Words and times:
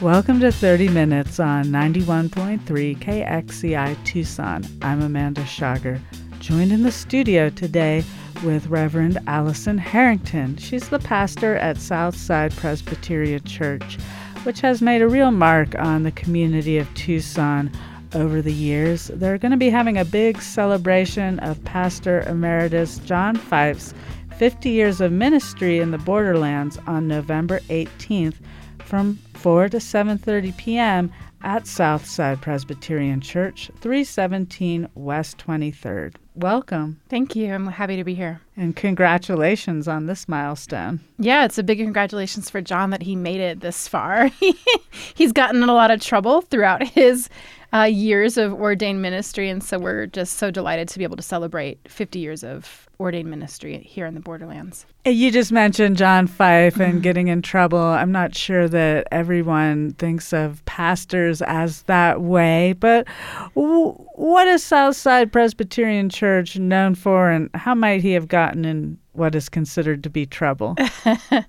Welcome 0.00 0.40
to 0.40 0.50
30 0.50 0.88
Minutes 0.88 1.38
on 1.38 1.66
91.3 1.66 2.60
KXCI 2.64 4.02
Tucson. 4.02 4.64
I'm 4.80 5.02
Amanda 5.02 5.44
Schager, 5.44 6.00
joined 6.38 6.72
in 6.72 6.82
the 6.82 6.90
studio 6.90 7.50
today 7.50 8.02
with 8.42 8.68
Reverend 8.68 9.18
Alison 9.26 9.76
Harrington. 9.76 10.56
She's 10.56 10.88
the 10.88 11.00
pastor 11.00 11.56
at 11.56 11.76
Southside 11.76 12.56
Presbyterian 12.56 13.44
Church, 13.44 13.98
which 14.44 14.62
has 14.62 14.80
made 14.80 15.02
a 15.02 15.08
real 15.08 15.32
mark 15.32 15.78
on 15.78 16.04
the 16.04 16.12
community 16.12 16.78
of 16.78 16.92
Tucson 16.94 17.70
over 18.14 18.40
the 18.40 18.54
years. 18.54 19.08
They're 19.08 19.36
going 19.36 19.52
to 19.52 19.58
be 19.58 19.68
having 19.68 19.98
a 19.98 20.04
big 20.06 20.40
celebration 20.40 21.38
of 21.40 21.62
Pastor 21.66 22.22
Emeritus 22.22 23.00
John 23.00 23.36
Fife's 23.36 23.92
50 24.38 24.70
years 24.70 25.02
of 25.02 25.12
ministry 25.12 25.78
in 25.78 25.90
the 25.90 25.98
borderlands 25.98 26.78
on 26.86 27.06
November 27.06 27.60
18th 27.68 28.36
from 28.90 29.20
4 29.34 29.68
to 29.68 29.76
7:30 29.76 30.56
p.m. 30.56 31.12
at 31.42 31.64
Southside 31.64 32.40
Presbyterian 32.40 33.20
Church, 33.20 33.70
317 33.80 34.88
West 34.96 35.38
23rd. 35.38 36.16
Welcome. 36.34 37.00
Thank 37.08 37.36
you. 37.36 37.54
I'm 37.54 37.68
happy 37.68 37.96
to 37.96 38.02
be 38.02 38.14
here. 38.14 38.40
And 38.56 38.74
congratulations 38.74 39.86
on 39.86 40.06
this 40.06 40.28
milestone. 40.28 40.98
Yeah, 41.18 41.44
it's 41.44 41.56
a 41.56 41.62
big 41.62 41.78
congratulations 41.78 42.50
for 42.50 42.60
John 42.60 42.90
that 42.90 43.02
he 43.02 43.14
made 43.14 43.40
it 43.40 43.60
this 43.60 43.86
far. 43.86 44.28
He's 45.14 45.32
gotten 45.32 45.62
in 45.62 45.68
a 45.68 45.74
lot 45.74 45.92
of 45.92 46.00
trouble 46.00 46.40
throughout 46.40 46.82
his 46.82 47.28
uh, 47.72 47.82
years 47.82 48.36
of 48.36 48.52
ordained 48.54 49.02
ministry. 49.02 49.48
And 49.48 49.62
so 49.62 49.78
we're 49.78 50.06
just 50.06 50.38
so 50.38 50.50
delighted 50.50 50.88
to 50.88 50.98
be 50.98 51.04
able 51.04 51.16
to 51.16 51.22
celebrate 51.22 51.78
50 51.88 52.18
years 52.18 52.42
of 52.42 52.88
ordained 53.00 53.30
ministry 53.30 53.78
here 53.78 54.06
in 54.06 54.14
the 54.14 54.20
borderlands. 54.20 54.86
You 55.06 55.30
just 55.30 55.50
mentioned 55.50 55.96
John 55.96 56.26
Fife 56.26 56.78
and 56.78 56.94
mm-hmm. 56.94 57.00
getting 57.00 57.28
in 57.28 57.40
trouble. 57.40 57.78
I'm 57.78 58.12
not 58.12 58.36
sure 58.36 58.68
that 58.68 59.08
everyone 59.10 59.92
thinks 59.94 60.34
of 60.34 60.62
pastors 60.66 61.40
as 61.40 61.82
that 61.84 62.20
way, 62.20 62.74
but 62.74 63.06
w- 63.54 63.92
what 64.14 64.46
is 64.46 64.62
Southside 64.62 65.32
Presbyterian 65.32 66.10
Church 66.10 66.58
known 66.58 66.94
for, 66.94 67.30
and 67.30 67.48
how 67.54 67.74
might 67.74 68.02
he 68.02 68.12
have 68.12 68.28
gotten 68.28 68.66
in 68.66 68.98
what 69.12 69.34
is 69.34 69.48
considered 69.48 70.04
to 70.04 70.10
be 70.10 70.26
trouble? 70.26 70.76
well, 71.30 71.44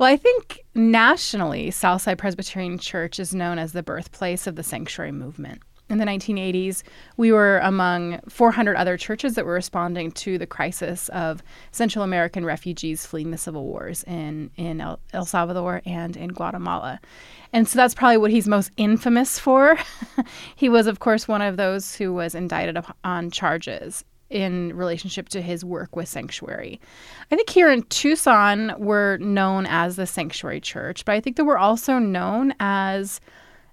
I 0.00 0.16
think 0.16 0.64
nationally, 0.74 1.70
Southside 1.70 2.18
Presbyterian 2.18 2.78
Church 2.78 3.20
is 3.20 3.32
known 3.32 3.58
as 3.60 3.72
the 3.72 3.84
birthplace 3.84 4.48
of 4.48 4.56
the 4.56 4.64
sanctuary 4.64 5.12
movement. 5.12 5.62
In 5.90 5.96
the 5.98 6.04
1980s, 6.04 6.82
we 7.16 7.32
were 7.32 7.58
among 7.58 8.20
400 8.28 8.76
other 8.76 8.98
churches 8.98 9.34
that 9.34 9.46
were 9.46 9.54
responding 9.54 10.12
to 10.12 10.36
the 10.36 10.46
crisis 10.46 11.08
of 11.10 11.42
Central 11.72 12.04
American 12.04 12.44
refugees 12.44 13.06
fleeing 13.06 13.30
the 13.30 13.38
civil 13.38 13.64
wars 13.64 14.04
in, 14.04 14.50
in 14.56 14.82
El, 14.82 15.00
El 15.14 15.24
Salvador 15.24 15.80
and 15.86 16.16
in 16.16 16.28
Guatemala. 16.28 17.00
And 17.54 17.66
so 17.66 17.78
that's 17.78 17.94
probably 17.94 18.18
what 18.18 18.30
he's 18.30 18.46
most 18.46 18.70
infamous 18.76 19.38
for. 19.38 19.78
he 20.56 20.68
was, 20.68 20.86
of 20.86 21.00
course, 21.00 21.26
one 21.26 21.40
of 21.40 21.56
those 21.56 21.94
who 21.94 22.12
was 22.12 22.34
indicted 22.34 22.84
on 23.02 23.30
charges 23.30 24.04
in 24.28 24.76
relationship 24.76 25.30
to 25.30 25.40
his 25.40 25.64
work 25.64 25.96
with 25.96 26.08
Sanctuary. 26.08 26.80
I 27.30 27.36
think 27.36 27.48
here 27.48 27.70
in 27.70 27.82
Tucson, 27.84 28.74
we're 28.78 29.16
known 29.18 29.66
as 29.66 29.96
the 29.96 30.06
Sanctuary 30.06 30.60
Church, 30.60 31.04
but 31.06 31.14
I 31.14 31.20
think 31.20 31.36
that 31.36 31.44
we're 31.44 31.56
also 31.56 31.98
known 31.98 32.52
as 32.60 33.20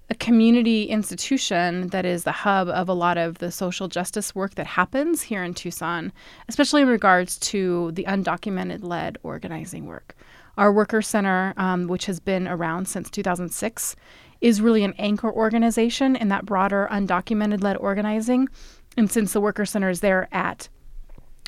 a 0.08 0.14
community 0.14 0.84
institution 0.84 1.88
that 1.88 2.04
is 2.04 2.24
the 2.24 2.32
hub 2.32 2.68
of 2.68 2.88
a 2.88 2.94
lot 2.94 3.18
of 3.18 3.38
the 3.38 3.50
social 3.50 3.88
justice 3.88 4.34
work 4.34 4.54
that 4.54 4.66
happens 4.66 5.22
here 5.22 5.42
in 5.42 5.52
Tucson, 5.52 6.12
especially 6.48 6.82
in 6.82 6.88
regards 6.88 7.38
to 7.38 7.90
the 7.92 8.04
undocumented 8.04 8.84
led 8.84 9.18
organizing 9.22 9.86
work. 9.86 10.14
Our 10.56 10.72
Worker 10.72 11.02
Center, 11.02 11.52
um, 11.56 11.86
which 11.88 12.06
has 12.06 12.20
been 12.20 12.46
around 12.46 12.86
since 12.86 13.10
2006, 13.10 13.96
is 14.40 14.60
really 14.60 14.84
an 14.84 14.94
anchor 14.98 15.30
organization 15.30 16.14
in 16.16 16.28
that 16.28 16.46
broader 16.46 16.88
undocumented 16.90 17.62
led 17.62 17.76
organizing. 17.76 18.48
And 18.96 19.10
since 19.10 19.32
the 19.32 19.40
Worker 19.40 19.66
Center 19.66 19.90
is 19.90 20.00
there 20.00 20.28
at 20.32 20.68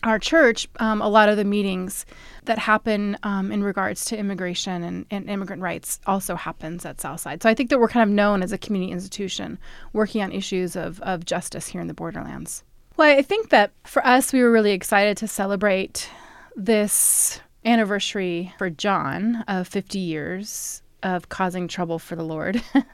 our 0.04 0.18
church, 0.18 0.68
um, 0.80 1.02
a 1.02 1.08
lot 1.08 1.28
of 1.28 1.36
the 1.36 1.44
meetings 1.44 2.06
that 2.44 2.58
happen 2.58 3.16
um, 3.22 3.50
in 3.50 3.62
regards 3.62 4.04
to 4.06 4.16
immigration 4.16 4.82
and, 4.82 5.06
and, 5.10 5.28
immigrant 5.28 5.60
rights 5.60 5.98
also 6.06 6.34
happens 6.34 6.86
at 6.86 7.00
Southside. 7.00 7.42
So 7.42 7.48
I 7.48 7.54
think 7.54 7.70
that 7.70 7.80
we're 7.80 7.88
kind 7.88 8.08
of 8.08 8.14
known 8.14 8.42
as 8.42 8.52
a 8.52 8.58
community 8.58 8.92
institution 8.92 9.58
working 9.92 10.22
on 10.22 10.32
issues 10.32 10.76
of, 10.76 11.00
of 11.00 11.24
justice 11.24 11.66
here 11.68 11.80
in 11.80 11.88
the 11.88 11.94
borderlands. 11.94 12.62
Well, 12.96 13.16
I 13.16 13.22
think 13.22 13.50
that 13.50 13.72
for 13.84 14.04
us, 14.06 14.32
we 14.32 14.42
were 14.42 14.50
really 14.50 14.72
excited 14.72 15.16
to 15.18 15.28
celebrate 15.28 16.10
this 16.56 17.40
anniversary 17.64 18.52
for 18.58 18.70
John 18.70 19.44
of 19.46 19.68
50 19.68 19.98
years 19.98 20.82
of 21.02 21.28
causing 21.28 21.68
trouble 21.68 21.98
for 21.98 22.16
the 22.16 22.24
Lord. 22.24 22.62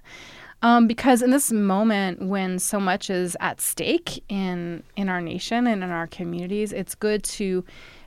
Um, 0.65 0.87
because 0.87 1.21
in 1.21 1.31
this 1.31 1.53
moment 1.53 2.23
when 2.23 2.59
so 2.59 2.81
much 2.81 3.11
is 3.11 3.37
at 3.39 3.61
stake 3.61 4.25
in 4.31 4.83
in 4.97 5.11
our 5.11 5.21
nation 5.21 5.67
and 5.67 5.85
in 5.85 5.91
our 5.91 6.07
communities, 6.07 6.73
it's 6.73 6.95
good 6.95 7.23
to 7.25 7.63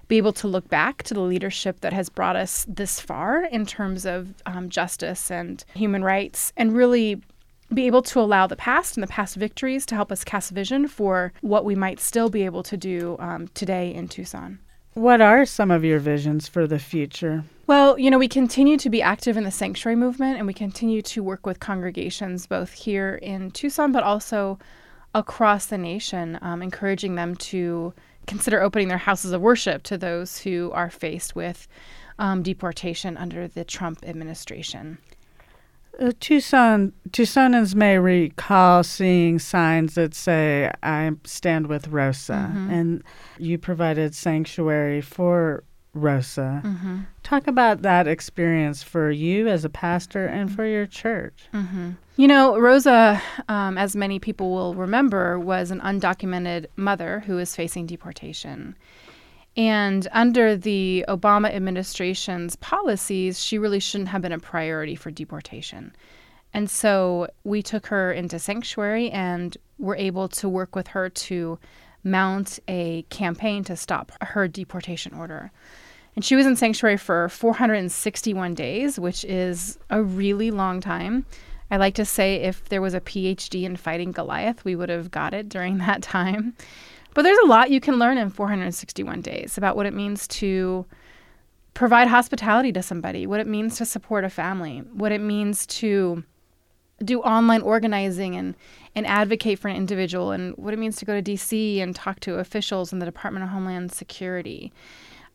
be 0.07 0.17
able 0.17 0.33
to 0.33 0.47
look 0.47 0.67
back 0.67 1.03
to 1.03 1.13
the 1.13 1.21
leadership 1.21 1.81
that 1.81 1.93
has 1.93 2.09
brought 2.09 2.35
us 2.35 2.65
this 2.67 2.99
far 2.99 3.43
in 3.43 3.67
terms 3.67 4.07
of 4.07 4.33
um, 4.47 4.69
justice 4.69 5.29
and 5.29 5.65
human 5.75 6.03
rights, 6.03 6.51
and 6.57 6.75
really 6.75 7.21
be 7.71 7.85
able 7.85 8.01
to 8.01 8.19
allow 8.19 8.47
the 8.47 8.55
past 8.55 8.97
and 8.97 9.03
the 9.03 9.07
past 9.07 9.35
victories 9.35 9.85
to 9.85 9.93
help 9.93 10.11
us 10.11 10.23
cast 10.23 10.49
vision 10.49 10.87
for 10.87 11.33
what 11.41 11.63
we 11.63 11.75
might 11.75 11.99
still 11.99 12.29
be 12.29 12.43
able 12.43 12.63
to 12.63 12.75
do 12.75 13.17
um, 13.19 13.47
today 13.49 13.93
in 13.93 14.07
Tucson. 14.07 14.57
What 14.97 15.21
are 15.21 15.45
some 15.45 15.69
of 15.69 15.83
your 15.83 15.99
visions 15.99 16.47
for 16.47 16.65
the 16.65 16.79
future? 16.79 17.43
Well, 17.67 17.99
you 17.99 18.09
know, 18.09 18.17
we 18.17 18.27
continue 18.27 18.77
to 18.77 18.89
be 18.89 18.99
active 18.99 19.37
in 19.37 19.43
the 19.43 19.51
sanctuary 19.51 19.95
movement 19.95 20.39
and 20.39 20.47
we 20.47 20.55
continue 20.55 21.03
to 21.03 21.21
work 21.21 21.45
with 21.45 21.59
congregations 21.59 22.47
both 22.47 22.71
here 22.71 23.13
in 23.13 23.51
Tucson 23.51 23.91
but 23.91 24.01
also 24.01 24.57
across 25.13 25.67
the 25.67 25.77
nation, 25.77 26.39
um, 26.41 26.63
encouraging 26.63 27.13
them 27.13 27.35
to 27.35 27.93
consider 28.25 28.59
opening 28.59 28.87
their 28.87 28.97
houses 28.97 29.33
of 29.33 29.41
worship 29.41 29.83
to 29.83 29.99
those 29.99 30.39
who 30.39 30.71
are 30.71 30.89
faced 30.89 31.35
with 31.35 31.67
um, 32.17 32.41
deportation 32.41 33.17
under 33.17 33.47
the 33.47 33.63
Trump 33.63 33.99
administration. 34.03 34.97
Uh, 35.99 36.11
Tucson 36.19 36.93
Tucsonans 37.09 37.73
may 37.73 37.97
recall 37.97 38.83
seeing 38.83 39.39
signs 39.39 39.95
that 39.95 40.13
say 40.13 40.71
"I 40.83 41.11
stand 41.23 41.67
with 41.67 41.87
Rosa," 41.87 42.51
mm-hmm. 42.53 42.69
and 42.69 43.03
you 43.39 43.57
provided 43.57 44.13
sanctuary 44.13 45.01
for 45.01 45.63
Rosa. 45.93 46.61
Mm-hmm. 46.63 46.99
Talk 47.23 47.47
about 47.47 47.81
that 47.81 48.07
experience 48.07 48.83
for 48.83 49.09
you 49.09 49.47
as 49.47 49.65
a 49.65 49.69
pastor 49.69 50.27
and 50.27 50.53
for 50.53 50.65
your 50.65 50.85
church. 50.85 51.47
Mm-hmm. 51.53 51.91
You 52.15 52.27
know, 52.27 52.57
Rosa, 52.59 53.21
um, 53.49 53.77
as 53.77 53.95
many 53.95 54.19
people 54.19 54.51
will 54.51 54.75
remember, 54.75 55.39
was 55.39 55.71
an 55.71 55.81
undocumented 55.81 56.67
mother 56.75 57.21
who 57.25 57.35
was 57.35 57.55
facing 57.55 57.85
deportation. 57.85 58.75
And 59.57 60.07
under 60.11 60.55
the 60.55 61.03
Obama 61.07 61.51
administration's 61.51 62.55
policies, 62.57 63.41
she 63.43 63.57
really 63.57 63.79
shouldn't 63.79 64.09
have 64.09 64.21
been 64.21 64.31
a 64.31 64.39
priority 64.39 64.95
for 64.95 65.09
deportation. 65.09 65.95
And 66.53 66.69
so 66.69 67.27
we 67.43 67.63
took 67.63 67.87
her 67.87 68.11
into 68.11 68.37
sanctuary 68.37 69.09
and 69.09 69.57
were 69.79 69.95
able 69.95 70.27
to 70.29 70.47
work 70.47 70.75
with 70.75 70.87
her 70.87 71.09
to 71.09 71.57
mount 72.03 72.59
a 72.67 73.01
campaign 73.09 73.63
to 73.65 73.75
stop 73.75 74.11
her 74.21 74.47
deportation 74.47 75.13
order. 75.13 75.51
And 76.15 76.23
she 76.23 76.35
was 76.35 76.45
in 76.45 76.55
sanctuary 76.55 76.97
for 76.97 77.27
461 77.27 78.53
days, 78.53 78.99
which 78.99 79.25
is 79.25 79.77
a 79.89 80.01
really 80.01 80.51
long 80.51 80.81
time. 80.81 81.25
I 81.69 81.77
like 81.77 81.95
to 81.95 82.05
say 82.05 82.35
if 82.35 82.69
there 82.69 82.81
was 82.81 82.93
a 82.93 83.01
PhD 83.01 83.63
in 83.63 83.75
fighting 83.75 84.11
Goliath, 84.11 84.63
we 84.63 84.75
would 84.75 84.89
have 84.89 85.11
got 85.11 85.33
it 85.33 85.49
during 85.49 85.77
that 85.79 86.01
time. 86.01 86.55
But 87.13 87.23
there's 87.23 87.37
a 87.39 87.47
lot 87.47 87.71
you 87.71 87.79
can 87.79 87.97
learn 87.97 88.17
in 88.17 88.29
461 88.29 89.21
days 89.21 89.57
about 89.57 89.75
what 89.75 89.85
it 89.85 89.93
means 89.93 90.27
to 90.27 90.85
provide 91.73 92.07
hospitality 92.07 92.71
to 92.71 92.81
somebody, 92.81 93.27
what 93.27 93.39
it 93.39 93.47
means 93.47 93.77
to 93.77 93.85
support 93.85 94.23
a 94.23 94.29
family, 94.29 94.79
what 94.93 95.11
it 95.11 95.21
means 95.21 95.65
to 95.67 96.23
do 97.03 97.21
online 97.21 97.61
organizing 97.61 98.35
and, 98.35 98.55
and 98.95 99.05
advocate 99.05 99.59
for 99.59 99.67
an 99.67 99.75
individual, 99.75 100.31
and 100.31 100.55
what 100.57 100.73
it 100.73 100.79
means 100.79 100.95
to 100.97 101.05
go 101.05 101.19
to 101.19 101.31
DC 101.31 101.79
and 101.79 101.95
talk 101.95 102.19
to 102.21 102.39
officials 102.39 102.91
in 102.91 102.99
the 102.99 103.05
Department 103.05 103.43
of 103.43 103.49
Homeland 103.49 103.91
Security. 103.91 104.73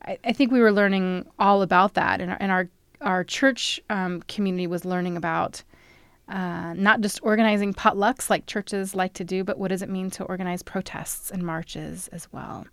I, 0.04 0.18
I 0.24 0.32
think 0.32 0.50
we 0.50 0.60
were 0.60 0.72
learning 0.72 1.26
all 1.38 1.62
about 1.62 1.94
that, 1.94 2.20
and 2.20 2.32
our, 2.32 2.36
and 2.40 2.50
our, 2.50 2.68
our 3.00 3.24
church 3.24 3.80
um, 3.88 4.22
community 4.22 4.66
was 4.66 4.84
learning 4.84 5.16
about 5.16 5.62
uh, 6.32 6.72
not 6.74 7.02
just 7.02 7.20
organizing 7.22 7.74
potlucks 7.74 8.30
like 8.30 8.46
churches 8.46 8.94
like 8.94 9.12
to 9.12 9.24
do, 9.24 9.44
but 9.44 9.58
what 9.58 9.68
does 9.68 9.82
it 9.82 9.90
mean 9.90 10.10
to 10.10 10.24
organize 10.24 10.62
protests 10.62 11.30
and 11.30 11.42
marches 11.42 12.08
as 12.08 12.26
well? 12.32 12.66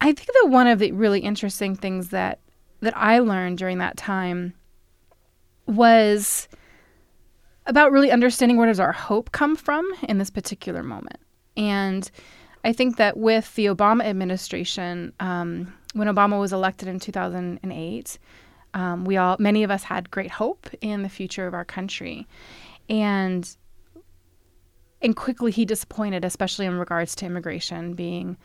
I 0.00 0.12
think 0.12 0.28
that 0.40 0.50
one 0.50 0.68
of 0.68 0.78
the 0.78 0.92
really 0.92 1.20
interesting 1.20 1.74
things 1.74 2.10
that 2.10 2.38
that 2.80 2.96
I 2.96 3.18
learned 3.18 3.58
during 3.58 3.78
that 3.78 3.96
time 3.96 4.54
was 5.66 6.48
about 7.66 7.92
really 7.92 8.10
understanding 8.10 8.56
where 8.56 8.68
does 8.68 8.80
our 8.80 8.92
hope 8.92 9.32
come 9.32 9.56
from 9.56 9.90
in 10.08 10.18
this 10.18 10.30
particular 10.30 10.82
moment. 10.82 11.18
And 11.56 12.10
I 12.64 12.72
think 12.72 12.96
that 12.96 13.16
with 13.16 13.54
the 13.54 13.66
Obama 13.66 14.04
administration, 14.04 15.12
um, 15.20 15.74
when 15.92 16.08
Obama 16.08 16.38
was 16.38 16.52
elected 16.52 16.88
in 16.88 17.00
2008, 17.00 18.18
um, 18.74 19.04
we 19.04 19.16
all, 19.16 19.36
many 19.38 19.62
of 19.62 19.70
us 19.70 19.82
had 19.84 20.10
great 20.10 20.30
hope 20.30 20.68
in 20.80 21.02
the 21.02 21.08
future 21.08 21.46
of 21.46 21.54
our 21.54 21.64
country. 21.64 22.26
and 22.88 23.56
and 25.02 25.16
quickly 25.16 25.50
he 25.50 25.64
disappointed, 25.64 26.24
especially 26.24 26.66
in 26.66 26.78
regards 26.78 27.14
to 27.16 27.26
immigration 27.26 27.94
being 27.94 28.36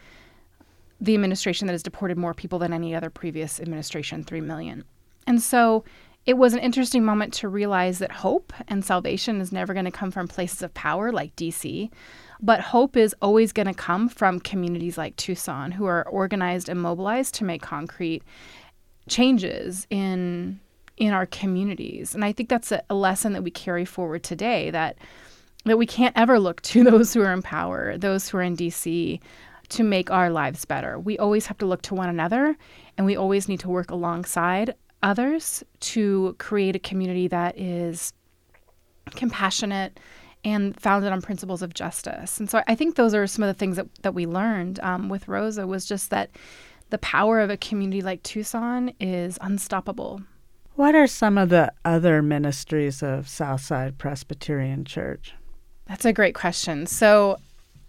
the 1.02 1.14
administration 1.14 1.68
that 1.68 1.74
has 1.74 1.84
deported 1.84 2.18
more 2.18 2.34
people 2.34 2.60
than 2.60 2.72
any 2.72 2.96
other 2.96 3.10
previous 3.10 3.60
administration, 3.60 4.24
three 4.24 4.42
million. 4.42 4.86
And 5.28 5.42
so 5.42 5.84
it 6.26 6.38
was 6.38 6.54
an 6.54 6.60
interesting 6.60 7.04
moment 7.04 7.34
to 7.34 7.50
realize 7.50 8.00
that 8.00 8.12
hope 8.12 8.54
and 8.68 8.84
salvation 8.84 9.42
is 9.42 9.52
never 9.52 9.74
going 9.74 9.86
to 9.86 9.92
come 9.92 10.12
from 10.12 10.28
places 10.28 10.64
of 10.64 10.74
power 10.74 11.12
like 11.12 11.36
DC, 11.36 11.92
but 12.42 12.62
hope 12.62 12.98
is 12.98 13.16
always 13.22 13.52
going 13.52 13.68
to 13.68 13.74
come 13.74 14.10
from 14.10 14.40
communities 14.40 14.98
like 14.98 15.16
Tucson 15.18 15.72
who 15.72 15.86
are 15.86 16.08
organized 16.08 16.70
and 16.70 16.82
mobilized 16.82 17.36
to 17.36 17.44
make 17.44 17.62
concrete 17.62 18.24
changes 19.08 19.88
in 19.90 20.60
in 20.98 21.12
our 21.12 21.26
communities. 21.26 22.16
And 22.16 22.24
I 22.24 22.32
think 22.32 22.48
that's 22.48 22.72
a, 22.72 22.82
a 22.90 22.96
lesson 22.96 23.34
that 23.34 23.44
we 23.44 23.52
carry 23.52 23.84
forward 23.86 24.24
today 24.24 24.72
that 24.72 24.98
that 25.66 25.78
we 25.78 25.86
can't 25.86 26.16
ever 26.16 26.40
look 26.40 26.62
to 26.62 26.84
those 26.90 27.14
who 27.14 27.22
are 27.22 27.34
in 27.34 27.42
power, 27.42 27.98
those 27.98 28.30
who 28.30 28.38
are 28.38 28.44
in 28.44 28.56
DC 28.56 29.20
to 29.70 29.84
make 29.84 30.12
our 30.12 30.30
lives 30.30 30.64
better. 30.64 31.00
We 31.00 31.18
always 31.18 31.48
have 31.48 31.58
to 31.58 31.66
look 31.66 31.82
to 31.84 31.96
one 31.96 32.10
another 32.10 32.56
and 32.98 33.06
we 33.06 33.16
always 33.16 33.50
need 33.50 33.60
to 33.62 33.70
work 33.70 33.90
alongside 33.92 34.76
others 35.02 35.64
to 35.80 36.36
create 36.40 36.76
a 36.76 36.80
community 36.80 37.28
that 37.28 37.58
is 37.58 38.14
compassionate 39.12 40.00
and 40.44 40.80
founded 40.80 41.12
on 41.12 41.22
principles 41.22 41.64
of 41.64 41.74
justice. 41.74 42.40
And 42.40 42.50
so 42.50 42.62
I 42.68 42.76
think 42.76 42.96
those 42.96 43.16
are 43.16 43.26
some 43.26 43.44
of 43.44 43.48
the 43.48 43.58
things 43.58 43.78
that, 43.78 43.88
that 44.04 44.14
we 44.14 44.28
learned 44.28 44.80
um, 44.82 45.10
with 45.10 45.28
Rosa 45.28 45.66
was 45.66 45.86
just 45.86 46.12
that 46.12 46.30
the 46.90 46.98
power 46.98 47.40
of 47.40 47.50
a 47.50 47.58
community 47.58 48.02
like 48.02 48.24
Tucson 48.24 48.92
is 49.00 49.38
unstoppable. 49.42 50.22
What 50.76 50.94
are 50.94 51.08
some 51.08 51.38
of 51.38 51.50
the 51.50 51.72
other 51.86 52.22
ministries 52.22 53.02
of 53.02 53.28
Southside 53.30 53.98
Presbyterian 53.98 54.84
Church? 54.86 55.34
That's 55.88 56.06
a 56.06 56.14
great 56.14 56.36
question. 56.36 56.86
So 56.86 57.38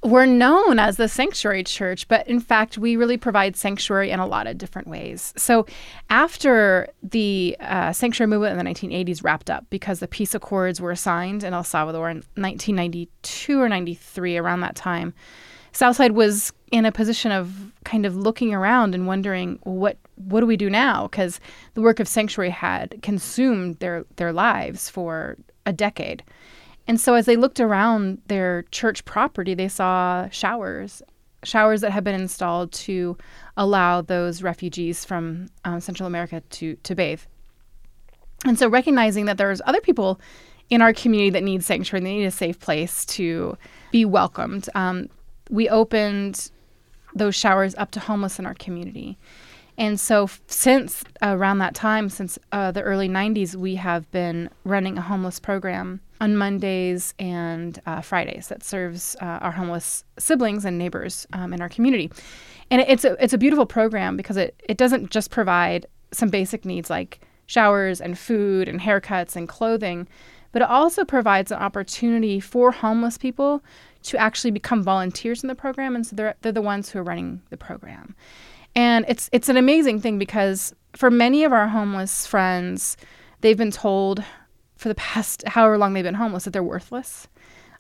we're 0.07 0.27
known 0.27 0.79
as 0.79 0.97
the 0.97 1.09
sanctuary 1.09 1.65
church, 1.65 2.07
but 2.07 2.27
in 2.29 2.39
fact, 2.39 2.79
we 2.79 2.97
really 2.97 3.17
provide 3.17 3.57
sanctuary 3.57 4.11
in 4.11 4.21
a 4.21 4.27
lot 4.27 4.47
of 4.47 4.57
different 4.57 4.87
ways. 4.87 5.33
So, 5.37 5.67
after 6.11 6.89
the 7.03 7.57
uh, 7.61 7.93
sanctuary 7.93 8.29
movement 8.29 8.59
in 8.59 8.65
the 8.65 8.71
1980s 8.71 9.25
wrapped 9.25 9.51
up, 9.51 9.67
because 9.71 9.99
the 9.99 10.07
peace 10.07 10.35
accords 10.35 10.81
were 10.81 10.95
signed 10.95 11.43
in 11.43 11.55
El 11.55 11.65
Salvador 11.65 12.11
in 12.11 12.19
1992 12.37 13.61
or 13.61 13.69
93, 13.69 14.37
around 14.37 14.61
that 14.61 14.77
time, 14.77 15.13
Southside 15.77 16.13
was 16.13 16.55
in 16.73 16.87
a 16.87 16.91
position 16.91 17.33
of 17.33 17.71
kind 17.85 18.07
of 18.07 18.17
looking 18.17 18.55
around 18.55 18.95
and 18.95 19.07
wondering, 19.07 19.59
what 19.65 19.99
what 20.15 20.41
do 20.41 20.47
we 20.47 20.57
do 20.57 20.71
now? 20.71 21.07
Because 21.07 21.39
the 21.75 21.83
work 21.83 22.01
of 22.01 22.09
sanctuary 22.09 22.49
had 22.49 22.99
consumed 23.03 23.79
their 23.79 24.07
their 24.17 24.33
lives 24.33 24.89
for 24.89 25.37
a 25.67 25.75
decade. 25.75 26.25
And 26.89 26.99
so 26.99 27.13
as 27.13 27.27
they 27.27 27.37
looked 27.37 27.61
around 27.61 28.23
their 28.29 28.63
church 28.71 29.05
property, 29.05 29.53
they 29.53 29.69
saw 29.69 30.31
showers, 30.31 31.03
showers 31.45 31.83
that 31.83 31.91
had 31.91 32.05
been 32.05 32.19
installed 32.19 32.73
to 32.73 33.19
allow 33.59 34.01
those 34.01 34.43
refugees 34.43 35.05
from 35.05 35.49
um, 35.67 35.81
Central 35.81 36.07
America 36.07 36.41
to, 36.41 36.77
to 36.77 36.95
bathe. 36.95 37.21
And 38.47 38.59
so 38.59 38.69
recognizing 38.69 39.27
that 39.27 39.37
there's 39.37 39.61
other 39.67 39.81
people 39.81 40.21
in 40.71 40.81
our 40.81 40.93
community 40.93 41.31
that 41.31 41.43
need 41.43 41.65
sanctuary, 41.65 42.03
they 42.03 42.15
need 42.15 42.25
a 42.25 42.31
safe 42.31 42.59
place 42.59 43.05
to 43.07 43.59
be 43.91 44.05
welcomed, 44.05 44.69
um, 44.75 45.09
we 45.51 45.69
opened 45.69 46.51
those 47.15 47.35
showers 47.35 47.75
up 47.77 47.91
to 47.93 48.01
homeless 48.01 48.39
in 48.39 48.47
our 48.47 48.55
community. 48.55 49.19
And 49.79 50.01
so, 50.01 50.25
f- 50.25 50.41
since 50.47 51.05
around 51.21 51.59
that 51.59 51.75
time, 51.75 52.09
since 52.09 52.39
uh, 52.53 52.73
the 52.73 52.83
early 52.83 53.09
90s, 53.09 53.55
we 53.55 53.75
have 53.75 54.11
been 54.11 54.49
running 54.65 54.97
a 54.97 55.03
homeless 55.03 55.39
program 55.39 56.01
on 56.21 56.37
Mondays 56.37 57.13
and 57.19 57.81
uh, 57.85 58.01
Fridays 58.01 58.49
that 58.49 58.63
serves 58.63 59.17
uh, 59.21 59.39
our 59.43 59.53
homeless 59.53 60.05
siblings 60.19 60.65
and 60.65 60.79
neighbors 60.79 61.27
um, 61.35 61.53
in 61.53 61.61
our 61.61 61.69
community. 61.69 62.11
And 62.71 62.81
it's 62.81 63.05
a, 63.05 63.23
it's 63.23 63.35
a 63.35 63.39
beautiful 63.39 63.67
program 63.67 64.17
because 64.17 64.39
it, 64.39 64.61
it 64.67 64.79
doesn't 64.79 65.11
just 65.11 65.31
provide 65.31 65.87
some 66.11 66.31
basic 66.31 66.65
needs 66.65 66.89
like 66.89 67.21
showers 67.47 68.01
and 68.01 68.19
food 68.19 68.69
and 68.69 68.81
haircuts 68.81 69.37
and 69.37 69.49
clothing, 69.49 70.09
but 70.53 70.63
it 70.63 70.69
also 70.69 71.05
provides 71.05 71.53
an 71.53 71.59
opportunity 71.59 72.41
for 72.41 72.73
homeless 72.73 73.19
people 73.19 73.63
to 74.07 74.17
actually 74.19 74.51
become 74.51 74.83
volunteers 74.83 75.43
in 75.43 75.49
the 75.49 75.55
program. 75.55 75.95
And 75.95 76.07
so 76.07 76.17
they're, 76.17 76.35
they're 76.43 76.53
the 76.53 76.63
ones 76.63 76.91
who 76.91 76.99
are 76.99 77.05
running 77.05 77.43
the 77.51 77.57
program. 77.57 78.15
And 78.75 79.05
it's, 79.09 79.29
it's 79.33 79.49
an 79.49 79.57
amazing 79.57 80.01
thing 80.01 80.19
because 80.19 80.75
for 80.95 81.11
many 81.11 81.45
of 81.45 81.53
our 81.53 81.69
homeless 81.69 82.27
friends, 82.27 82.97
they've 83.41 83.57
been 83.57 83.71
told 83.71 84.23
for 84.77 84.89
the 84.89 84.95
past 84.95 85.43
however 85.47 85.79
long 85.79 85.95
they've 85.95 86.05
been 86.05 86.15
homeless 86.15 86.45
that 86.45 86.53
they're 86.53 86.63
worthless, 86.63 87.27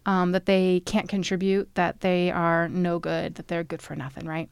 um, 0.06 0.32
that 0.32 0.46
they 0.46 0.81
can't 0.87 1.08
contribute, 1.08 1.75
that 1.75 2.00
they 2.00 2.31
are 2.31 2.69
no 2.69 2.99
good, 2.99 3.34
that 3.34 3.49
they're 3.49 3.64
good 3.64 3.82
for 3.82 3.94
nothing, 3.94 4.26
right? 4.26 4.49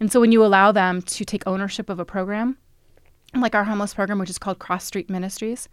And 0.00 0.10
so 0.10 0.20
when 0.20 0.32
you 0.32 0.44
allow 0.44 0.72
them 0.72 1.02
to 1.02 1.24
take 1.24 1.46
ownership 1.46 1.90
of 1.90 2.00
a 2.00 2.04
program, 2.04 2.56
like 3.34 3.54
our 3.54 3.64
homeless 3.64 3.94
program, 3.94 4.18
which 4.18 4.30
is 4.30 4.38
called 4.38 4.58
Cross 4.58 4.84
Street 4.84 5.08
Ministries, 5.08 5.68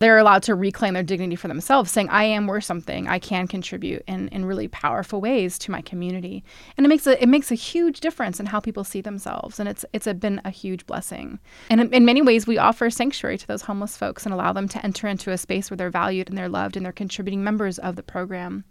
they're 0.00 0.18
allowed 0.18 0.42
to 0.44 0.54
reclaim 0.54 0.94
their 0.94 1.02
dignity 1.02 1.36
for 1.36 1.48
themselves, 1.48 1.90
saying, 1.90 2.08
I 2.08 2.24
am 2.24 2.46
worth 2.46 2.64
something. 2.64 3.06
I 3.06 3.18
can 3.18 3.46
contribute 3.46 4.02
in, 4.08 4.28
in 4.28 4.46
really 4.46 4.66
powerful 4.66 5.20
ways 5.20 5.58
to 5.60 5.70
my 5.70 5.82
community. 5.82 6.42
And 6.76 6.86
it 6.86 6.88
makes 6.88 7.06
a 7.06 7.22
it 7.22 7.28
makes 7.28 7.50
a 7.52 7.54
huge 7.54 8.00
difference 8.00 8.40
in 8.40 8.46
how 8.46 8.60
people 8.60 8.82
see 8.82 9.02
themselves. 9.02 9.60
And 9.60 9.68
it's 9.68 9.84
it's 9.92 10.06
a, 10.06 10.14
been 10.14 10.40
a 10.44 10.50
huge 10.50 10.86
blessing. 10.86 11.38
And 11.68 11.82
in, 11.82 11.92
in 11.92 12.04
many 12.06 12.22
ways 12.22 12.46
we 12.46 12.56
offer 12.56 12.88
sanctuary 12.88 13.36
to 13.38 13.46
those 13.46 13.62
homeless 13.62 13.96
folks 13.96 14.24
and 14.24 14.32
allow 14.32 14.54
them 14.54 14.68
to 14.68 14.84
enter 14.84 15.06
into 15.06 15.32
a 15.32 15.38
space 15.38 15.70
where 15.70 15.76
they're 15.76 15.90
valued 15.90 16.30
and 16.30 16.38
they're 16.38 16.48
loved 16.48 16.76
and 16.76 16.84
they're 16.84 16.92
contributing 16.92 17.44
members 17.44 17.78
of 17.78 17.96
the 17.96 18.02
program. 18.02 18.64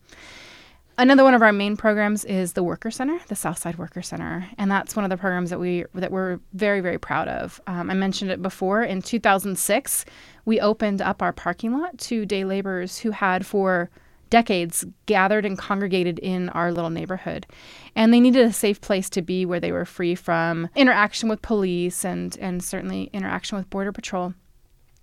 Another 1.00 1.24
one 1.24 1.34
of 1.34 1.42
our 1.42 1.54
main 1.54 1.78
programs 1.78 2.25
is 2.25 2.51
the 2.51 2.62
Worker 2.62 2.92
Center, 2.92 3.18
the 3.30 3.36
Southside 3.36 3.78
Worker 3.78 4.01
Center, 4.01 4.46
and 4.57 4.69
that's 4.69 4.98
one 4.98 5.06
of 5.06 5.10
the 5.10 5.16
programs 5.16 5.50
that 5.50 5.57
we 5.57 5.86
that 5.94 6.12
we're 6.12 6.42
very 6.51 6.81
very 6.81 6.98
proud 6.98 7.30
of. 7.30 7.62
Um, 7.68 7.90
I 7.90 7.94
mentioned 7.94 8.31
it 8.31 8.42
before. 8.42 8.84
In 8.84 9.01
2006, 9.01 10.04
we 10.44 10.60
opened 10.60 11.01
up 11.01 11.22
our 11.22 11.31
parking 11.31 11.72
lot 11.72 11.98
to 12.00 12.25
day 12.25 12.44
laborers 12.44 12.98
who 12.98 13.12
had 13.12 13.46
for 13.46 13.90
decades 14.30 14.86
gathered 15.06 15.46
and 15.46 15.57
congregated 15.57 16.19
in 16.19 16.50
our 16.50 16.69
little 16.69 16.90
neighborhood. 16.90 17.48
And 17.95 18.13
they 18.13 18.19
needed 18.19 18.45
a 18.45 18.52
safe 18.52 18.81
place 18.81 19.10
to 19.12 19.22
be 19.22 19.45
where 19.45 19.62
they 19.62 19.72
were 19.72 19.86
free 19.86 20.16
from 20.16 20.68
interaction 20.75 21.30
with 21.30 21.42
police 21.42 22.04
and, 22.04 22.38
and 22.40 22.62
certainly 22.62 23.10
interaction 23.13 23.57
with 23.57 23.69
Border 23.69 23.94
Patrol. 23.94 24.33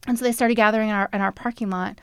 And 0.07 0.19
so 0.19 0.27
they 0.27 0.33
started 0.33 0.57
gathering 0.57 0.91
in 0.91 0.95
our, 0.95 1.09
in 1.15 1.23
our 1.23 1.33
parking 1.33 1.71
lot. 1.71 2.03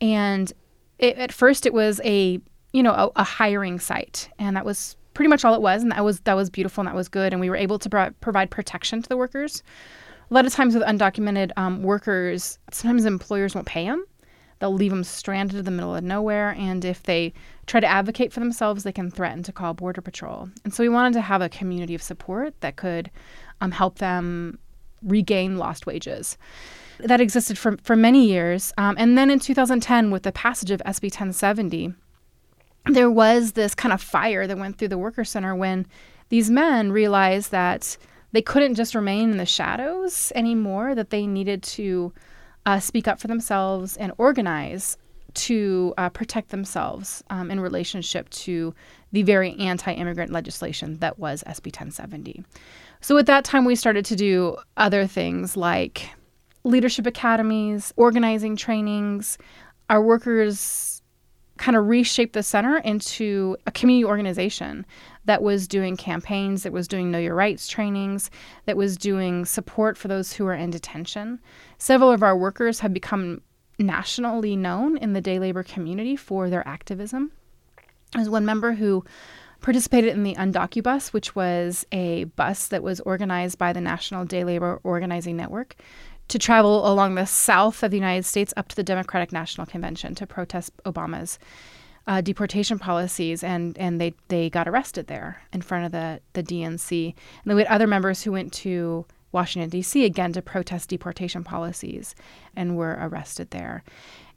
And 0.00 0.52
it, 0.98 1.16
at 1.18 1.30
first, 1.30 1.66
it 1.66 1.72
was 1.72 2.00
a 2.04 2.40
you 2.72 2.82
know, 2.82 2.92
a, 2.92 3.10
a, 3.16 3.24
hiring 3.24 3.78
site, 3.78 4.28
and 4.38 4.56
that 4.56 4.64
was 4.64 4.96
pretty 5.14 5.28
much 5.28 5.44
all 5.44 5.54
it 5.54 5.62
was, 5.62 5.82
and 5.82 5.90
that 5.92 6.04
was 6.04 6.20
that 6.20 6.34
was 6.34 6.50
beautiful 6.50 6.82
and 6.82 6.88
that 6.88 6.94
was 6.94 7.08
good, 7.08 7.32
and 7.32 7.40
we 7.40 7.50
were 7.50 7.56
able 7.56 7.78
to 7.78 7.88
pro- 7.88 8.10
provide 8.20 8.50
protection 8.50 9.02
to 9.02 9.08
the 9.08 9.16
workers. 9.16 9.62
A 10.30 10.34
lot 10.34 10.46
of 10.46 10.52
times 10.52 10.74
with 10.74 10.82
undocumented 10.84 11.52
um, 11.56 11.82
workers, 11.82 12.58
sometimes 12.70 13.06
employers 13.06 13.54
won't 13.54 13.66
pay 13.66 13.86
them. 13.86 14.04
They'll 14.58 14.74
leave 14.74 14.90
them 14.90 15.04
stranded 15.04 15.58
in 15.58 15.64
the 15.64 15.70
middle 15.70 15.94
of 15.94 16.04
nowhere, 16.04 16.50
and 16.58 16.84
if 16.84 17.04
they 17.04 17.32
try 17.66 17.80
to 17.80 17.86
advocate 17.86 18.32
for 18.32 18.40
themselves, 18.40 18.82
they 18.82 18.92
can 18.92 19.10
threaten 19.10 19.42
to 19.44 19.52
call 19.52 19.72
Border 19.72 20.02
Patrol. 20.02 20.48
And 20.64 20.74
so 20.74 20.82
we 20.82 20.88
wanted 20.88 21.14
to 21.14 21.20
have 21.20 21.40
a 21.40 21.48
community 21.48 21.94
of 21.94 22.02
support 22.02 22.60
that 22.60 22.76
could 22.76 23.10
um, 23.60 23.70
help 23.70 23.98
them 23.98 24.58
regain 25.02 25.58
lost 25.58 25.86
wages 25.86 26.36
that 26.98 27.20
existed 27.20 27.56
for, 27.56 27.76
for 27.82 27.96
many 27.96 28.26
years. 28.26 28.72
Um, 28.76 28.96
and 28.98 29.16
then 29.16 29.30
in 29.30 29.38
2010, 29.38 30.10
with 30.10 30.24
the 30.24 30.32
passage 30.32 30.70
of 30.70 30.82
SB 30.84 31.04
1070, 31.04 31.94
there 32.88 33.10
was 33.10 33.52
this 33.52 33.74
kind 33.74 33.92
of 33.92 34.00
fire 34.00 34.46
that 34.46 34.58
went 34.58 34.78
through 34.78 34.88
the 34.88 34.98
worker 34.98 35.24
center 35.24 35.54
when 35.54 35.86
these 36.28 36.50
men 36.50 36.92
realized 36.92 37.50
that 37.50 37.96
they 38.32 38.42
couldn't 38.42 38.74
just 38.74 38.94
remain 38.94 39.30
in 39.30 39.36
the 39.38 39.46
shadows 39.46 40.32
anymore, 40.34 40.94
that 40.94 41.10
they 41.10 41.26
needed 41.26 41.62
to 41.62 42.12
uh, 42.66 42.78
speak 42.78 43.08
up 43.08 43.18
for 43.18 43.28
themselves 43.28 43.96
and 43.96 44.12
organize 44.18 44.98
to 45.34 45.94
uh, 45.96 46.08
protect 46.08 46.50
themselves 46.50 47.22
um, 47.30 47.50
in 47.50 47.60
relationship 47.60 48.28
to 48.30 48.74
the 49.12 49.22
very 49.22 49.54
anti 49.58 49.92
immigrant 49.92 50.32
legislation 50.32 50.98
that 50.98 51.18
was 51.18 51.42
SB 51.46 51.66
1070. 51.66 52.44
So 53.00 53.16
at 53.16 53.26
that 53.26 53.44
time, 53.44 53.64
we 53.64 53.76
started 53.76 54.04
to 54.06 54.16
do 54.16 54.56
other 54.76 55.06
things 55.06 55.56
like 55.56 56.10
leadership 56.64 57.06
academies, 57.06 57.92
organizing 57.96 58.56
trainings. 58.56 59.38
Our 59.88 60.02
workers 60.02 60.97
kind 61.58 61.76
of 61.76 61.86
reshaped 61.86 62.32
the 62.32 62.42
center 62.42 62.78
into 62.78 63.56
a 63.66 63.70
community 63.70 64.04
organization 64.04 64.86
that 65.24 65.42
was 65.42 65.68
doing 65.68 65.96
campaigns, 65.96 66.62
that 66.62 66.72
was 66.72 66.88
doing 66.88 67.10
Know 67.10 67.18
Your 67.18 67.34
Rights 67.34 67.68
trainings, 67.68 68.30
that 68.64 68.76
was 68.76 68.96
doing 68.96 69.44
support 69.44 69.98
for 69.98 70.08
those 70.08 70.32
who 70.32 70.46
are 70.46 70.54
in 70.54 70.70
detention. 70.70 71.40
Several 71.76 72.10
of 72.10 72.22
our 72.22 72.36
workers 72.36 72.80
have 72.80 72.94
become 72.94 73.42
nationally 73.78 74.56
known 74.56 74.96
in 74.96 75.12
the 75.12 75.20
day 75.20 75.38
labor 75.38 75.62
community 75.62 76.16
for 76.16 76.48
their 76.48 76.66
activism. 76.66 77.32
There's 78.12 78.30
one 78.30 78.46
member 78.46 78.72
who 78.72 79.04
participated 79.60 80.12
in 80.14 80.22
the 80.22 80.34
Undocubus, 80.36 81.12
which 81.12 81.34
was 81.34 81.84
a 81.92 82.24
bus 82.24 82.68
that 82.68 82.82
was 82.82 83.00
organized 83.00 83.58
by 83.58 83.72
the 83.72 83.80
National 83.80 84.24
Day 84.24 84.44
Labor 84.44 84.80
Organizing 84.84 85.36
Network 85.36 85.76
to 86.28 86.38
travel 86.38 86.90
along 86.90 87.14
the 87.14 87.26
south 87.26 87.82
of 87.82 87.90
the 87.90 87.96
United 87.96 88.24
States 88.24 88.54
up 88.56 88.68
to 88.68 88.76
the 88.76 88.82
Democratic 88.82 89.32
National 89.32 89.66
Convention 89.66 90.14
to 90.14 90.26
protest 90.26 90.72
Obama's 90.84 91.38
uh, 92.06 92.20
deportation 92.22 92.78
policies, 92.78 93.44
and, 93.44 93.76
and 93.76 94.00
they, 94.00 94.14
they 94.28 94.48
got 94.48 94.66
arrested 94.66 95.06
there 95.08 95.42
in 95.52 95.60
front 95.60 95.84
of 95.84 95.92
the, 95.92 96.20
the 96.32 96.42
DNC. 96.42 97.06
And 97.06 97.14
then 97.44 97.56
we 97.56 97.62
had 97.62 97.70
other 97.70 97.86
members 97.86 98.22
who 98.22 98.32
went 98.32 98.52
to 98.54 99.04
Washington, 99.30 99.68
D.C. 99.68 100.04
again 100.04 100.32
to 100.32 100.40
protest 100.40 100.88
deportation 100.88 101.44
policies 101.44 102.14
and 102.56 102.76
were 102.76 102.96
arrested 103.00 103.50
there. 103.50 103.84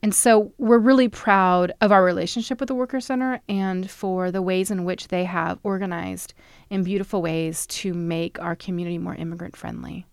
And 0.03 0.13
so 0.13 0.51
we're 0.57 0.79
really 0.79 1.07
proud 1.07 1.71
of 1.79 1.91
our 1.91 2.03
relationship 2.03 2.59
with 2.59 2.67
the 2.67 2.75
Worker 2.75 2.99
Center 2.99 3.39
and 3.47 3.89
for 3.89 4.31
the 4.31 4.41
ways 4.41 4.71
in 4.71 4.83
which 4.83 5.07
they 5.07 5.23
have 5.25 5.59
organized 5.63 6.33
in 6.69 6.83
beautiful 6.83 7.21
ways 7.21 7.65
to 7.67 7.93
make 7.93 8.41
our 8.41 8.55
community 8.55 8.97
more 8.97 9.15
immigrant 9.15 9.55
friendly. 9.55 10.05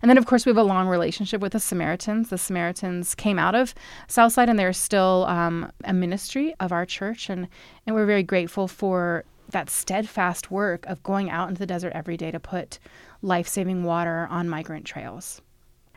And 0.00 0.08
then, 0.08 0.18
of 0.18 0.26
course, 0.26 0.46
we 0.46 0.50
have 0.50 0.56
a 0.56 0.62
long 0.62 0.88
relationship 0.88 1.40
with 1.40 1.52
the 1.52 1.60
Samaritans. 1.60 2.28
The 2.30 2.38
Samaritans 2.38 3.14
came 3.14 3.38
out 3.38 3.54
of 3.54 3.74
Southside, 4.08 4.48
and 4.48 4.58
they're 4.58 4.72
still 4.72 5.26
um, 5.28 5.70
a 5.84 5.92
ministry 5.92 6.54
of 6.60 6.72
our 6.72 6.86
church, 6.86 7.28
and 7.28 7.48
and 7.86 7.94
we're 7.96 8.06
very 8.06 8.22
grateful 8.22 8.68
for 8.68 9.24
that 9.50 9.68
steadfast 9.68 10.50
work 10.50 10.86
of 10.86 11.02
going 11.02 11.30
out 11.30 11.48
into 11.48 11.58
the 11.58 11.66
desert 11.66 11.92
every 11.94 12.16
day 12.16 12.30
to 12.30 12.40
put 12.40 12.78
life-saving 13.20 13.84
water 13.84 14.26
on 14.30 14.48
migrant 14.48 14.84
trails. 14.84 15.42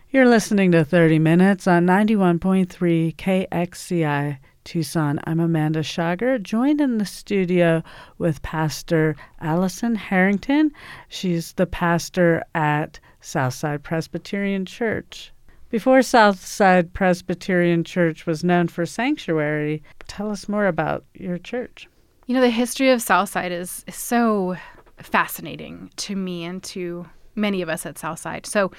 You're 0.09 0.27
listening 0.27 0.71
to 0.71 0.85
30 0.85 1.19
Minutes 1.19 1.67
on 1.67 1.85
91.3 1.85 3.15
KXCI 3.15 4.37
Tucson. 4.65 5.19
I'm 5.23 5.39
Amanda 5.39 5.81
Schager, 5.83 6.37
joined 6.39 6.81
in 6.81 6.97
the 6.97 7.05
studio 7.05 7.81
with 8.17 8.41
Pastor 8.41 9.15
Alison 9.39 9.95
Harrington. 9.95 10.71
She's 11.07 11.53
the 11.53 11.67
pastor 11.67 12.43
at 12.53 12.99
Southside 13.21 13.83
Presbyterian 13.83 14.65
Church. 14.65 15.31
Before 15.69 16.01
Southside 16.01 16.93
Presbyterian 16.93 17.83
Church 17.83 18.25
was 18.25 18.43
known 18.43 18.67
for 18.67 18.85
sanctuary, 18.85 19.81
tell 20.07 20.29
us 20.29 20.49
more 20.49 20.67
about 20.67 21.05
your 21.13 21.37
church. 21.37 21.87
You 22.25 22.33
know, 22.33 22.41
the 22.41 22.49
history 22.49 22.91
of 22.91 23.01
Southside 23.01 23.51
is, 23.51 23.83
is 23.87 23.95
so 23.95 24.57
fascinating 24.97 25.91
to 25.97 26.15
me 26.15 26.43
and 26.43 26.61
to 26.63 27.05
many 27.35 27.61
of 27.61 27.69
us 27.69 27.85
at 27.85 27.97
Southside. 27.97 28.45
So, 28.45 28.71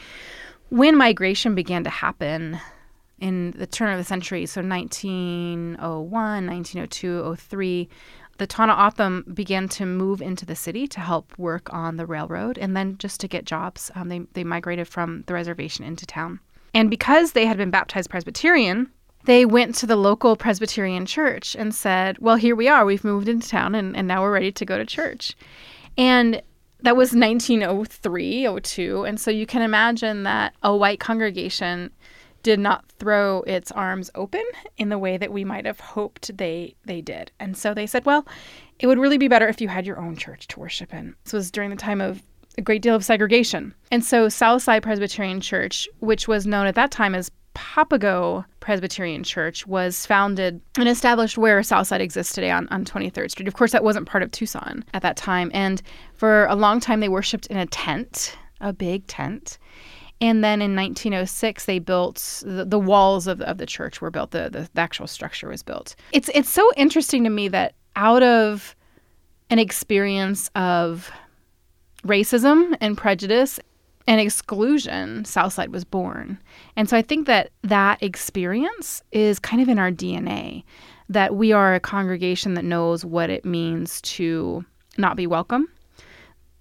when 0.69 0.97
migration 0.97 1.55
began 1.55 1.85
to 1.85 1.91
happen 1.91 2.59
in 3.19 3.53
the 3.53 3.67
turn 3.67 3.93
of 3.93 3.99
the 3.99 4.05
century, 4.05 4.47
so 4.47 4.61
1901, 4.61 6.11
1902, 6.11 7.37
03, 7.37 7.89
the 8.39 8.45
O'odham 8.45 9.25
began 9.33 9.69
to 9.71 9.87
move 9.87 10.21
into 10.21 10.45
the 10.45 10.57
city 10.57 10.87
to 10.89 11.01
help 11.01 11.37
work 11.39 11.73
on 11.73 11.97
the 11.97 12.07
railroad 12.07 12.59
and 12.59 12.77
then 12.77 12.99
just 12.99 13.21
to 13.21 13.29
get 13.29 13.45
jobs. 13.45 13.91
Um, 13.95 14.09
they, 14.09 14.21
they 14.35 14.45
migrated 14.45 14.89
from 14.89 15.25
the 15.27 15.35
reservation 15.35 15.85
into 15.85 16.07
town. 16.07 16.41
And 16.75 16.91
because 16.91 17.33
they 17.33 17.47
had 17.47 17.57
been 17.57 17.71
baptized 17.71 18.11
Presbyterian, 18.11 18.91
they 19.25 19.45
went 19.45 19.75
to 19.77 19.87
the 19.87 19.97
local 19.97 20.37
Presbyterian 20.37 21.07
church 21.07 21.57
and 21.57 21.75
said, 21.75 22.19
Well, 22.19 22.37
here 22.37 22.55
we 22.55 22.69
are. 22.69 22.85
We've 22.85 23.05
moved 23.05 23.29
into 23.29 23.49
town 23.49 23.75
and, 23.75 23.97
and 23.97 24.07
now 24.07 24.23
we're 24.23 24.33
ready 24.33 24.53
to 24.53 24.65
go 24.65 24.77
to 24.77 24.85
church. 24.85 25.35
And 25.97 26.43
that 26.83 26.97
was 26.97 27.13
1903, 27.13 28.61
02. 28.63 29.05
And 29.05 29.19
so 29.19 29.31
you 29.31 29.47
can 29.47 29.63
imagine 29.63 30.25
that 30.25 30.55
a 30.63 30.77
white 30.77 31.01
congregation 31.01 31.91
did 32.47 32.61
not 32.61 32.85
throw 33.01 33.43
its 33.43 33.73
arms 33.73 34.09
open 34.15 34.45
in 34.77 34.89
the 34.89 34.99
way 34.99 35.17
that 35.17 35.33
we 35.33 35.45
might 35.45 35.67
have 35.67 35.81
hoped 35.81 36.37
they 36.37 36.77
they 36.85 37.01
did. 37.01 37.33
And 37.41 37.57
so 37.57 37.75
they 37.75 37.89
said, 37.89 38.07
well, 38.07 38.25
it 38.79 38.87
would 38.87 39.01
really 39.01 39.19
be 39.19 39.27
better 39.27 39.49
if 39.49 39.61
you 39.61 39.67
had 39.67 39.85
your 39.85 39.99
own 39.99 40.15
church 40.15 40.47
to 40.47 40.61
worship 40.61 40.95
in. 40.95 41.17
This 41.25 41.33
was 41.33 41.51
during 41.51 41.71
the 41.71 41.77
time 41.77 42.01
of 42.01 42.23
a 42.57 42.63
great 42.63 42.83
deal 42.83 42.95
of 42.95 43.05
segregation. 43.05 43.75
And 43.91 44.05
so 44.05 44.29
Southside 44.29 44.85
Presbyterian 44.85 45.41
Church, 45.41 45.89
which 45.99 46.29
was 46.29 46.47
known 46.47 46.69
at 46.69 46.77
that 46.77 46.93
time 46.93 47.17
as 47.17 47.33
Papago 47.55 48.45
Presbyterian 48.61 49.25
Church 49.25 49.67
was 49.67 50.07
founded 50.07 50.61
and 50.79 50.89
established 50.89 51.37
where 51.37 51.61
Southside 51.65 52.01
exists 52.01 52.33
today 52.33 52.53
on, 52.53 52.69
on 52.69 52.85
23rd 52.85 53.33
Street. 53.33 53.49
Of 53.49 53.55
course, 53.55 53.73
that 53.73 53.83
wasn't 53.83 54.07
part 54.07 54.23
of 54.23 54.31
Tucson 54.31 54.85
at 54.95 55.03
that 55.03 55.17
time. 55.17 55.51
And 55.53 55.83
for 56.15 56.47
a 56.47 56.55
long 56.55 56.79
time, 56.79 57.01
they 57.01 57.09
worshiped 57.09 57.47
in 57.47 57.57
a 57.57 57.67
tent, 57.67 58.39
a 58.61 58.73
big 58.73 59.05
tent. 59.09 59.59
And 60.21 60.43
then 60.43 60.63
in 60.63 60.75
1906, 60.75 61.67
they 61.67 61.79
built 61.79 62.43
the, 62.47 62.65
the 62.65 62.79
walls 62.79 63.27
of, 63.27 63.41
of 63.43 63.59
the 63.59 63.67
church 63.67 64.01
were 64.01 64.11
built. 64.11 64.31
The, 64.31 64.49
the, 64.51 64.69
the 64.73 64.81
actual 64.81 65.07
structure 65.07 65.49
was 65.49 65.63
built. 65.63 65.95
It's 66.13 66.31
it's 66.35 66.49
so 66.49 66.71
interesting 66.77 67.25
to 67.25 67.31
me 67.31 67.49
that 67.49 67.75
out 67.97 68.23
of 68.23 68.75
an 69.51 69.59
experience 69.59 70.51
of 70.55 71.11
racism 72.05 72.77
and 72.81 72.97
prejudice 72.97 73.61
and 74.07 74.21
exclusion, 74.21 75.25
Southside 75.25 75.71
was 75.71 75.85
born. 75.85 76.39
And 76.77 76.89
so 76.89 76.97
I 76.97 77.03
think 77.03 77.27
that 77.27 77.51
that 77.63 78.03
experience 78.03 79.03
is 79.13 79.39
kind 79.39 79.61
of 79.61 79.69
in 79.69 79.79
our 79.79 79.91
DNA. 79.91 80.65
That 81.09 81.37
we 81.37 81.53
are 81.53 81.75
a 81.75 81.81
congregation 81.81 82.55
that 82.55 82.65
knows 82.65 83.05
what 83.05 83.31
it 83.31 83.45
means 83.45 84.01
to 84.03 84.65
not 84.99 85.17
be 85.17 85.27
welcome. 85.27 85.69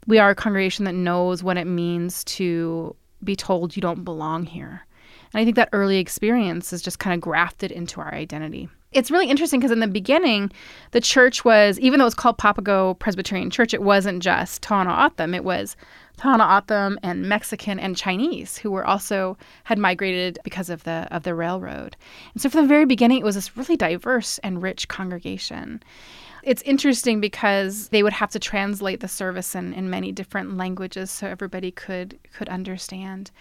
We 0.08 0.20
are 0.20 0.30
a 0.30 0.36
congregation 0.36 0.86
that 0.86 0.94
knows 0.94 1.42
what 1.42 1.58
it 1.58 1.66
means 1.66 2.24
to 2.26 2.96
be 3.26 3.36
told 3.36 3.76
you 3.76 3.82
don't 3.82 4.04
belong 4.04 4.46
here. 4.46 4.86
And 5.34 5.42
I 5.42 5.44
think 5.44 5.56
that 5.58 5.70
early 5.74 5.98
experience 5.98 6.72
is 6.72 6.82
just 6.82 7.00
kind 7.00 7.14
of 7.14 7.22
grafted 7.22 7.72
into 7.72 8.00
our 8.00 8.14
identity. 8.14 8.70
It's 8.94 9.12
really 9.12 9.30
interesting 9.30 9.60
because 9.60 9.74
in 9.74 9.82
the 9.82 9.88
beginning, 9.88 10.52
the 10.92 11.02
church 11.02 11.44
was, 11.44 11.78
even 11.82 12.00
though 12.00 12.06
it 12.06 12.08
was 12.08 12.16
called 12.16 12.38
Papago 12.38 12.94
Presbyterian 12.94 13.50
Church, 13.50 13.74
it 13.74 13.82
wasn't 13.82 14.24
just 14.24 14.62
Tohono 14.62 14.98
O'odham. 14.98 15.34
It 15.34 15.44
was 15.44 15.76
Tohono 16.18 16.46
O'odham 16.46 16.98
and 17.04 17.28
Mexican 17.28 17.78
and 17.78 17.98
Chinese 17.98 18.58
who 18.58 18.72
were 18.72 18.86
also 18.86 19.38
had 19.66 19.78
migrated 19.78 20.40
because 20.46 20.70
of 20.70 20.86
the 20.86 21.10
of 21.12 21.24
the 21.24 21.36
railroad. 21.36 21.98
And 22.34 22.42
so 22.42 22.50
from 22.50 22.62
the 22.62 22.70
very 22.70 22.86
beginning, 22.86 23.20
it 23.20 23.26
was 23.26 23.36
this 23.36 23.58
really 23.58 23.76
diverse 23.76 24.38
and 24.40 24.62
rich 24.62 24.88
congregation 24.88 25.84
it's 26.46 26.62
interesting 26.62 27.20
because 27.20 27.90
they 27.90 28.04
would 28.04 28.14
have 28.14 28.30
to 28.32 28.40
translate 28.40 29.00
the 29.00 29.08
service 29.08 29.56
in, 29.56 29.74
in 29.74 29.90
many 29.90 30.12
different 30.12 30.56
languages 30.58 31.10
so 31.10 31.28
everybody 31.28 31.72
could 31.72 32.20
could 32.34 32.48
understand. 32.50 33.32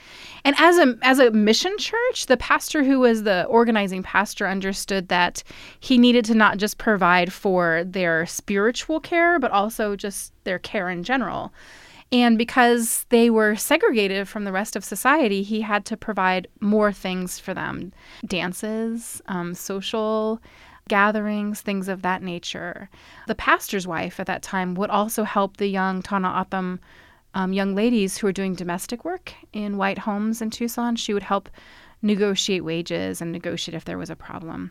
And 0.45 0.57
as 0.59 0.79
a 0.79 0.97
as 1.03 1.19
a 1.19 1.31
mission 1.31 1.77
church, 1.79 2.27
the 2.27 2.39
pastor 2.39 2.83
who 2.83 3.01
was 3.01 3.23
the 3.23 3.45
organizing 3.45 4.03
pastor 4.03 4.49
understood 4.49 5.09
that 5.09 5.43
he 5.79 5.99
needed 5.99 6.25
to 6.25 6.35
not 6.35 6.57
just 6.57 6.79
provide 6.79 7.33
for 7.33 7.85
their 7.85 8.25
spiritual 8.25 9.01
care, 9.01 9.39
but 9.39 9.51
also 9.51 9.97
just 9.97 10.33
their 10.45 10.59
care 10.59 10.89
in 10.89 11.03
general. 11.03 11.53
And 12.11 12.39
because 12.39 13.05
they 13.09 13.29
were 13.29 13.57
segregated 13.57 14.29
from 14.29 14.45
the 14.45 14.53
rest 14.53 14.77
of 14.77 14.85
society, 14.85 15.43
he 15.43 15.63
had 15.63 15.85
to 15.87 15.97
provide 15.97 16.49
more 16.61 16.93
things 16.93 17.39
for 17.39 17.53
them 17.53 17.93
dances, 18.27 19.21
um, 19.27 19.53
social 19.55 20.41
gatherings, 20.89 21.61
things 21.61 21.89
of 21.89 22.03
that 22.03 22.23
nature. 22.23 22.89
The 23.27 23.35
pastor's 23.35 23.87
wife 23.87 24.21
at 24.21 24.27
that 24.27 24.43
time 24.43 24.75
would 24.75 24.91
also 24.91 25.25
help 25.25 25.57
the 25.57 25.67
young 25.67 26.03
Tohono 26.03 26.41
O'odham 26.41 26.81
um, 27.35 27.53
young 27.53 27.75
ladies 27.75 28.19
who 28.19 28.27
were 28.27 28.33
doing 28.33 28.55
domestic 28.55 29.05
work 29.05 29.35
in 29.53 29.77
white 29.77 29.99
homes 29.99 30.41
in 30.41 30.51
Tucson. 30.51 30.97
She 30.97 31.13
would 31.13 31.23
help 31.23 31.49
negotiate 32.01 32.65
wages 32.65 33.21
and 33.21 33.33
negotiate 33.33 33.75
if 33.75 33.85
there 33.85 33.99
was 33.99 34.11
a 34.11 34.17
problem. 34.17 34.71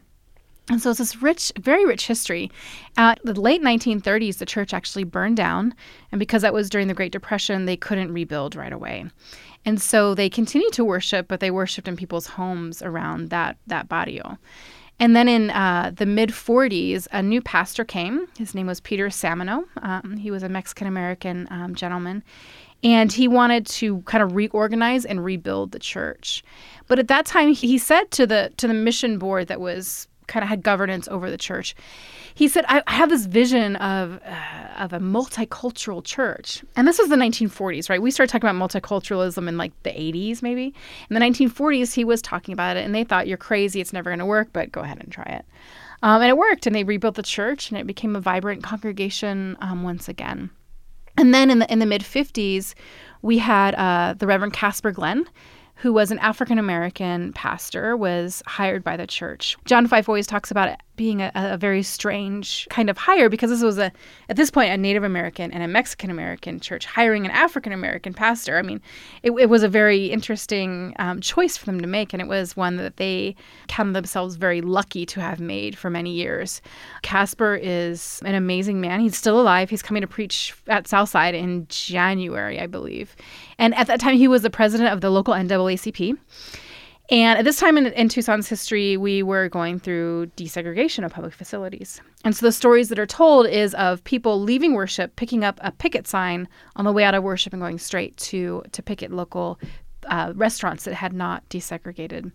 And 0.69 0.81
so 0.81 0.91
it's 0.91 0.99
this 0.99 1.21
rich, 1.21 1.51
very 1.59 1.85
rich 1.85 2.07
history. 2.07 2.49
At 2.95 3.19
the 3.25 3.39
late 3.39 3.61
1930s, 3.61 4.37
the 4.37 4.45
church 4.45 4.73
actually 4.73 5.03
burned 5.03 5.35
down. 5.35 5.73
And 6.11 6.19
because 6.19 6.41
that 6.43 6.53
was 6.53 6.69
during 6.69 6.87
the 6.87 6.93
Great 6.93 7.11
Depression, 7.11 7.65
they 7.65 7.75
couldn't 7.75 8.13
rebuild 8.13 8.55
right 8.55 8.71
away. 8.71 9.05
And 9.65 9.81
so 9.81 10.15
they 10.15 10.29
continued 10.29 10.71
to 10.73 10.85
worship, 10.85 11.27
but 11.27 11.41
they 11.41 11.51
worshiped 11.51 11.89
in 11.89 11.97
people's 11.97 12.27
homes 12.27 12.81
around 12.81 13.29
that, 13.29 13.57
that 13.67 13.89
barrio. 13.89 14.37
And 14.99 15.15
then 15.15 15.27
in 15.27 15.49
uh, 15.49 15.91
the 15.95 16.05
mid 16.05 16.29
40s, 16.29 17.07
a 17.11 17.21
new 17.21 17.41
pastor 17.41 17.83
came. 17.83 18.27
His 18.37 18.55
name 18.55 18.67
was 18.67 18.79
Peter 18.79 19.07
Samano. 19.07 19.65
Um, 19.81 20.17
he 20.17 20.31
was 20.31 20.43
a 20.43 20.49
Mexican 20.49 20.87
American 20.87 21.47
um, 21.51 21.75
gentleman. 21.75 22.23
And 22.83 23.11
he 23.11 23.27
wanted 23.27 23.65
to 23.67 24.01
kind 24.01 24.21
of 24.23 24.35
reorganize 24.35 25.05
and 25.05 25.23
rebuild 25.23 25.71
the 25.71 25.79
church. 25.79 26.43
But 26.87 26.99
at 26.99 27.07
that 27.07 27.25
time, 27.25 27.53
he 27.53 27.77
said 27.77 28.11
to 28.11 28.27
the 28.27 28.51
to 28.57 28.67
the 28.67 28.73
mission 28.73 29.17
board 29.17 29.47
that 29.47 29.61
was 29.61 30.07
kind 30.27 30.43
of 30.43 30.49
had 30.49 30.63
governance 30.63 31.07
over 31.07 31.29
the 31.29 31.37
church. 31.37 31.75
He 32.35 32.47
said, 32.47 32.65
I, 32.67 32.81
have 32.87 33.09
this 33.09 33.25
vision 33.25 33.75
of, 33.77 34.19
uh, 34.25 34.83
of 34.83 34.93
a 34.93 34.99
multicultural 34.99 36.03
church. 36.03 36.63
And 36.75 36.87
this 36.87 36.97
was 36.99 37.09
the 37.09 37.15
1940s, 37.15 37.89
right? 37.89 38.01
We 38.01 38.11
started 38.11 38.31
talking 38.31 38.49
about 38.49 38.69
multiculturalism 38.69 39.47
in 39.47 39.57
like 39.57 39.71
the 39.83 39.91
80s, 39.91 40.41
maybe. 40.41 40.73
In 41.09 41.13
the 41.13 41.19
1940s, 41.19 41.93
he 41.93 42.03
was 42.03 42.21
talking 42.21 42.53
about 42.53 42.77
it, 42.77 42.85
and 42.85 42.93
they 42.95 43.03
thought, 43.03 43.27
you're 43.27 43.37
crazy, 43.37 43.81
it's 43.81 43.93
never 43.93 44.09
going 44.09 44.19
to 44.19 44.25
work, 44.25 44.49
but 44.53 44.71
go 44.71 44.81
ahead 44.81 44.99
and 44.99 45.11
try 45.11 45.25
it. 45.25 45.45
Um, 46.01 46.21
and 46.21 46.29
it 46.29 46.37
worked, 46.37 46.67
and 46.67 46.75
they 46.75 46.83
rebuilt 46.83 47.15
the 47.15 47.23
church, 47.23 47.69
and 47.69 47.79
it 47.79 47.87
became 47.87 48.15
a 48.15 48.19
vibrant 48.19 48.61
congregation 48.61 49.55
um, 49.61 49.83
once 49.83 50.09
again. 50.09 50.49
And 51.17 51.33
then 51.33 51.49
in 51.49 51.59
the 51.59 51.71
in 51.71 51.79
the 51.79 51.85
mid 51.85 52.01
50s, 52.01 52.73
we 53.21 53.37
had 53.37 53.75
uh, 53.75 54.15
the 54.17 54.27
Reverend 54.27 54.53
Casper 54.53 54.91
Glenn, 54.91 55.25
who 55.83 55.91
was 55.91 56.11
an 56.11 56.19
African 56.19 56.57
American 56.57 57.33
pastor, 57.33 57.97
was 57.97 58.41
hired 58.47 58.85
by 58.85 58.95
the 58.95 59.05
church. 59.05 59.57
John 59.65 59.85
Fife 59.85 60.07
always 60.07 60.25
talks 60.25 60.49
about 60.49 60.79
being 60.95 61.21
a, 61.21 61.31
a, 61.33 61.57
very 61.57 61.81
strange 61.81 62.67
kind 62.69 62.89
of 62.89 62.97
hire 62.97 63.29
because 63.29 63.49
this 63.49 63.63
was 63.63 63.77
a 63.77 63.91
at 64.29 64.35
this 64.35 64.51
point 64.51 64.71
a 64.71 64.77
Native 64.77 65.03
American 65.03 65.51
and 65.51 65.63
a 65.63 65.67
Mexican 65.67 66.09
American 66.09 66.59
church 66.59 66.85
hiring 66.85 67.25
an 67.25 67.31
African 67.31 67.73
American 67.73 68.13
pastor. 68.13 68.57
I 68.57 68.61
mean, 68.61 68.81
it, 69.23 69.31
it, 69.31 69.49
was 69.49 69.63
a 69.63 69.67
very 69.67 70.07
interesting 70.07 70.93
um, 70.99 71.19
choice 71.19 71.57
for 71.57 71.65
them 71.65 71.81
to 71.81 71.87
make, 71.87 72.13
and 72.13 72.21
it 72.21 72.27
was 72.27 72.55
one 72.55 72.77
that 72.77 72.97
they 72.97 73.35
counted 73.67 73.93
themselves 73.93 74.35
very 74.35 74.61
lucky 74.61 75.05
to 75.07 75.21
have 75.21 75.39
made 75.39 75.77
for 75.77 75.89
many 75.89 76.11
years. 76.11 76.61
Casper 77.01 77.55
is 77.55 78.21
an 78.25 78.35
amazing 78.35 78.79
man. 78.79 78.99
He's 78.99 79.17
still 79.17 79.39
alive. 79.39 79.69
He's 79.69 79.81
coming 79.81 80.01
to 80.01 80.07
preach 80.07 80.53
at 80.67 80.87
Southside 80.87 81.33
in 81.33 81.65
January, 81.69 82.59
I 82.59 82.67
believe, 82.67 83.15
and 83.57 83.73
at 83.75 83.87
that 83.87 83.99
time 83.99 84.17
he 84.17 84.27
was 84.27 84.43
the 84.43 84.49
president 84.49 84.91
of 84.93 85.01
the 85.01 85.09
local 85.09 85.33
NAACP. 85.33 86.17
And 87.11 87.37
at 87.37 87.43
this 87.43 87.57
time 87.57 87.77
in, 87.77 87.87
in, 87.87 88.07
Tucson's 88.07 88.47
history, 88.47 88.95
we 88.95 89.23
were 89.23 89.49
going 89.49 89.77
through 89.79 90.27
desegregation 90.37 91.03
of 91.03 91.11
public 91.11 91.33
facilities. 91.33 92.01
And 92.23 92.35
so 92.35 92.45
the 92.45 92.51
stories 92.51 92.87
that 92.89 92.97
are 92.97 93.05
told 93.05 93.45
is 93.47 93.73
of 93.75 94.03
people 94.05 94.41
leaving 94.41 94.73
worship, 94.73 95.15
picking 95.17 95.43
up 95.43 95.59
a 95.61 95.71
picket 95.71 96.07
sign 96.07 96.47
on 96.77 96.85
the 96.85 96.93
way 96.93 97.03
out 97.03 97.13
of 97.13 97.21
worship 97.21 97.51
and 97.51 97.61
going 97.61 97.77
straight 97.77 98.15
to, 98.17 98.63
to 98.71 98.81
picket 98.81 99.11
local 99.11 99.59
uh, 100.07 100.31
restaurants 100.35 100.85
that 100.85 100.93
had 100.93 101.13
not 101.13 101.47
desegregated. 101.49 102.31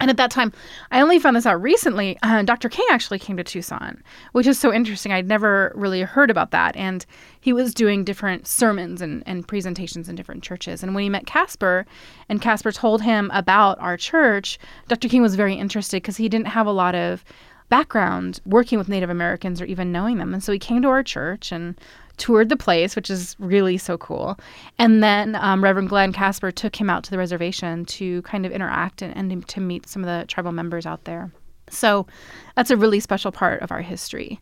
And 0.00 0.10
at 0.10 0.16
that 0.16 0.30
time, 0.30 0.52
I 0.90 1.00
only 1.00 1.18
found 1.18 1.36
this 1.36 1.46
out 1.46 1.60
recently. 1.60 2.18
Uh, 2.22 2.42
Dr. 2.42 2.68
King 2.68 2.86
actually 2.90 3.18
came 3.18 3.36
to 3.36 3.44
Tucson, 3.44 4.02
which 4.32 4.46
is 4.46 4.58
so 4.58 4.72
interesting. 4.72 5.12
I'd 5.12 5.28
never 5.28 5.70
really 5.76 6.00
heard 6.00 6.30
about 6.30 6.50
that. 6.50 6.74
And 6.76 7.04
he 7.40 7.52
was 7.52 7.74
doing 7.74 8.02
different 8.02 8.46
sermons 8.46 9.02
and, 9.02 9.22
and 9.26 9.46
presentations 9.46 10.08
in 10.08 10.16
different 10.16 10.42
churches. 10.42 10.82
And 10.82 10.94
when 10.94 11.04
he 11.04 11.10
met 11.10 11.26
Casper, 11.26 11.86
and 12.28 12.40
Casper 12.40 12.72
told 12.72 13.02
him 13.02 13.30
about 13.32 13.78
our 13.80 13.96
church, 13.96 14.58
Dr. 14.88 15.08
King 15.08 15.22
was 15.22 15.36
very 15.36 15.54
interested 15.54 15.98
because 15.98 16.16
he 16.16 16.28
didn't 16.28 16.48
have 16.48 16.66
a 16.66 16.72
lot 16.72 16.94
of 16.94 17.22
background 17.68 18.40
working 18.44 18.78
with 18.78 18.88
Native 18.88 19.08
Americans 19.08 19.60
or 19.60 19.66
even 19.66 19.92
knowing 19.92 20.18
them. 20.18 20.34
And 20.34 20.42
so 20.42 20.52
he 20.52 20.58
came 20.58 20.82
to 20.82 20.88
our 20.88 21.02
church 21.02 21.52
and 21.52 21.78
toured 22.16 22.48
the 22.48 22.56
place, 22.56 22.94
which 22.96 23.10
is 23.10 23.36
really 23.38 23.78
so 23.78 23.98
cool. 23.98 24.38
And 24.78 25.02
then 25.02 25.34
um, 25.36 25.62
Reverend 25.62 25.88
Glenn 25.88 26.12
Casper 26.12 26.50
took 26.50 26.76
him 26.76 26.90
out 26.90 27.04
to 27.04 27.10
the 27.10 27.18
reservation 27.18 27.84
to 27.86 28.22
kind 28.22 28.46
of 28.46 28.52
interact 28.52 29.02
and, 29.02 29.16
and 29.16 29.48
to 29.48 29.60
meet 29.60 29.88
some 29.88 30.02
of 30.02 30.06
the 30.06 30.26
tribal 30.26 30.52
members 30.52 30.86
out 30.86 31.04
there. 31.04 31.32
So 31.70 32.06
that's 32.56 32.70
a 32.70 32.76
really 32.76 33.00
special 33.00 33.32
part 33.32 33.62
of 33.62 33.72
our 33.72 33.80
history. 33.80 34.40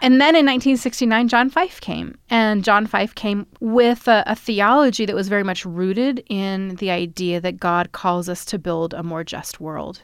And 0.00 0.14
then 0.20 0.36
in 0.36 0.46
1969, 0.46 1.28
John 1.28 1.50
Fife 1.50 1.80
came. 1.80 2.16
And 2.30 2.62
John 2.62 2.86
Fife 2.86 3.14
came 3.14 3.46
with 3.60 4.06
a, 4.06 4.22
a, 4.26 4.36
theology 4.36 5.04
that 5.04 5.16
was 5.16 5.28
very 5.28 5.42
much 5.42 5.64
rooted 5.64 6.24
in 6.28 6.76
the 6.76 6.90
idea 6.90 7.40
that 7.40 7.58
God 7.58 7.90
calls 7.92 8.28
us 8.28 8.44
to 8.46 8.58
build 8.58 8.94
a 8.94 9.02
more 9.02 9.24
just 9.24 9.60
world. 9.60 10.02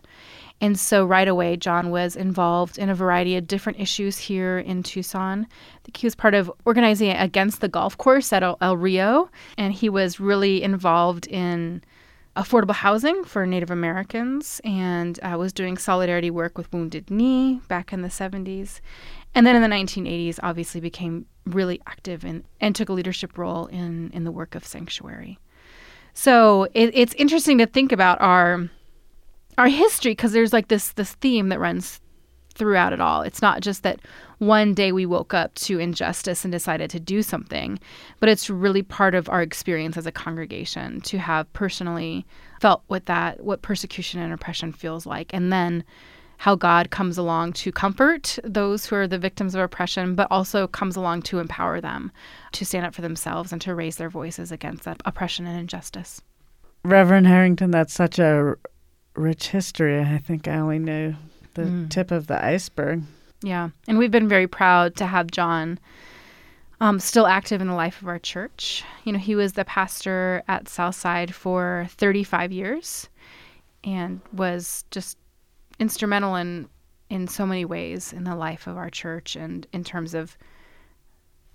And 0.64 0.80
so 0.80 1.04
right 1.04 1.28
away, 1.28 1.59
John 1.59 1.90
was 1.90 2.16
involved 2.16 2.78
in 2.78 2.88
a 2.88 2.94
variety 2.94 3.37
of 3.37 3.47
different 3.47 3.78
issues 3.78 4.16
here 4.16 4.59
in 4.59 4.83
Tucson. 4.83 5.47
He 5.94 6.06
was 6.06 6.14
part 6.14 6.33
of 6.33 6.50
organizing 6.64 7.11
against 7.11 7.61
the 7.61 7.68
golf 7.68 7.99
course 7.99 8.33
at 8.33 8.42
El, 8.42 8.56
El 8.62 8.78
Rio, 8.78 9.28
and 9.59 9.75
he 9.75 9.90
was 9.90 10.18
really 10.18 10.62
involved 10.62 11.26
in 11.26 11.85
affordable 12.35 12.73
housing 12.73 13.25
for 13.25 13.44
Native 13.44 13.71
Americans 13.71 14.59
and 14.64 15.21
uh, 15.23 15.37
was 15.38 15.52
doing 15.52 15.76
solidarity 15.76 16.30
work 16.30 16.56
with 16.56 16.73
Wounded 16.73 17.11
Knee 17.11 17.61
back 17.68 17.92
in 17.92 18.00
the 18.00 18.09
70s. 18.09 18.80
And 19.35 19.47
then 19.47 19.56
in 19.56 19.61
the 19.61 19.68
1980s, 19.68 20.40
obviously 20.42 20.80
became 20.80 21.26
really 21.44 21.78
active 21.87 22.25
in, 22.25 22.42
and 22.59 22.75
took 22.75 22.88
a 22.88 22.94
leadership 22.94 23.37
role 23.37 23.66
in, 23.66 24.11
in 24.14 24.25
the 24.25 24.33
work 24.33 24.54
of 24.54 24.64
Sanctuary. 24.64 25.38
So 26.14 26.68
it, 26.73 26.90
it's 26.94 27.12
interesting 27.16 27.59
to 27.59 27.66
think 27.66 27.92
about 27.92 28.18
our 28.23 28.71
our 29.58 29.68
history 29.68 30.12
because 30.12 30.32
there's 30.32 30.52
like 30.52 30.68
this 30.68 30.92
this 30.92 31.12
theme 31.14 31.49
that 31.49 31.61
runs 31.61 32.00
throughout 32.54 32.92
it 32.92 33.00
all. 33.00 33.23
It's 33.23 33.42
not 33.42 33.61
just 33.61 33.82
that 33.82 34.00
one 34.38 34.75
day 34.75 34.92
we 34.92 35.06
woke 35.06 35.34
up 35.34 35.54
to 35.56 35.78
injustice 35.78 36.44
and 36.44 36.52
decided 36.52 36.90
to 36.90 37.00
do 37.00 37.23
something, 37.23 37.78
but 38.20 38.28
it's 38.28 38.49
really 38.49 38.82
part 38.82 39.14
of 39.14 39.28
our 39.28 39.42
experience 39.42 39.96
as 39.96 40.06
a 40.06 40.12
congregation 40.12 41.00
to 41.02 41.18
have 41.18 41.52
personally 41.52 42.25
felt 42.61 42.82
what 42.87 43.06
that 43.06 43.42
what 43.42 43.62
persecution 43.62 44.20
and 44.20 44.32
oppression 44.32 44.73
feels 44.73 45.06
like 45.06 45.32
and 45.34 45.52
then 45.52 45.84
how 46.38 46.56
God 46.56 46.90
comes 46.90 47.17
along 47.17 47.52
to 47.54 47.73
comfort 47.73 48.38
those 48.45 48.86
who 48.86 48.97
are 48.97 49.06
the 49.06 49.19
victims 49.19 49.54
of 49.54 49.60
oppression, 49.60 50.14
but 50.14 50.26
also 50.30 50.67
comes 50.67 50.97
along 50.97 51.23
to 51.23 51.38
empower 51.38 51.80
them 51.80 52.10
to 52.52 52.64
stand 52.64 52.84
up 52.84 52.95
for 52.95 53.02
themselves 53.02 53.52
and 53.52 53.60
to 53.62 53.75
raise 53.75 53.97
their 53.97 54.10
voices 54.10 54.50
against 54.50 54.84
that 54.84 55.00
oppression 55.04 55.47
and 55.47 55.58
injustice. 55.58 56.21
Reverend 56.84 57.26
Harrington, 57.26 57.71
that's 57.71 57.95
such 57.95 58.19
a 58.19 58.56
rich 59.14 59.48
history. 59.48 60.00
I 60.00 60.18
think 60.18 60.48
I 60.48 60.56
only 60.56 60.78
knew 60.78 61.14
the 61.54 61.62
mm. 61.62 61.90
tip 61.90 62.10
of 62.10 62.26
the 62.26 62.42
iceberg. 62.44 63.02
Yeah. 63.42 63.70
And 63.86 63.98
we've 63.98 64.10
been 64.10 64.28
very 64.28 64.46
proud 64.46 64.96
to 64.96 65.06
have 65.06 65.30
John 65.30 65.78
um, 66.80 66.98
still 66.98 67.26
active 67.26 67.60
in 67.60 67.68
the 67.68 67.74
life 67.74 68.02
of 68.02 68.08
our 68.08 68.18
church. 68.18 68.84
You 69.04 69.12
know, 69.12 69.18
he 69.18 69.34
was 69.34 69.52
the 69.52 69.64
pastor 69.64 70.42
at 70.48 70.68
Southside 70.68 71.34
for 71.34 71.86
35 71.90 72.52
years 72.52 73.08
and 73.84 74.20
was 74.32 74.84
just 74.90 75.18
instrumental 75.78 76.36
in 76.36 76.68
in 77.10 77.28
so 77.28 77.44
many 77.46 77.64
ways 77.64 78.12
in 78.12 78.24
the 78.24 78.34
life 78.34 78.66
of 78.66 78.76
our 78.76 78.88
church 78.88 79.36
and 79.36 79.66
in 79.72 79.84
terms 79.84 80.14
of 80.14 80.36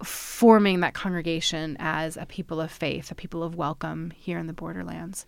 forming 0.04 0.80
that 0.80 0.94
congregation 0.94 1.76
as 1.80 2.16
a 2.16 2.26
people 2.26 2.62
of 2.62 2.72
faith, 2.72 3.12
a 3.12 3.16
people 3.16 3.44
of 3.44 3.56
welcome 3.56 4.12
here 4.16 4.38
in 4.38 4.48
the 4.48 4.54
borderlands. 4.54 5.26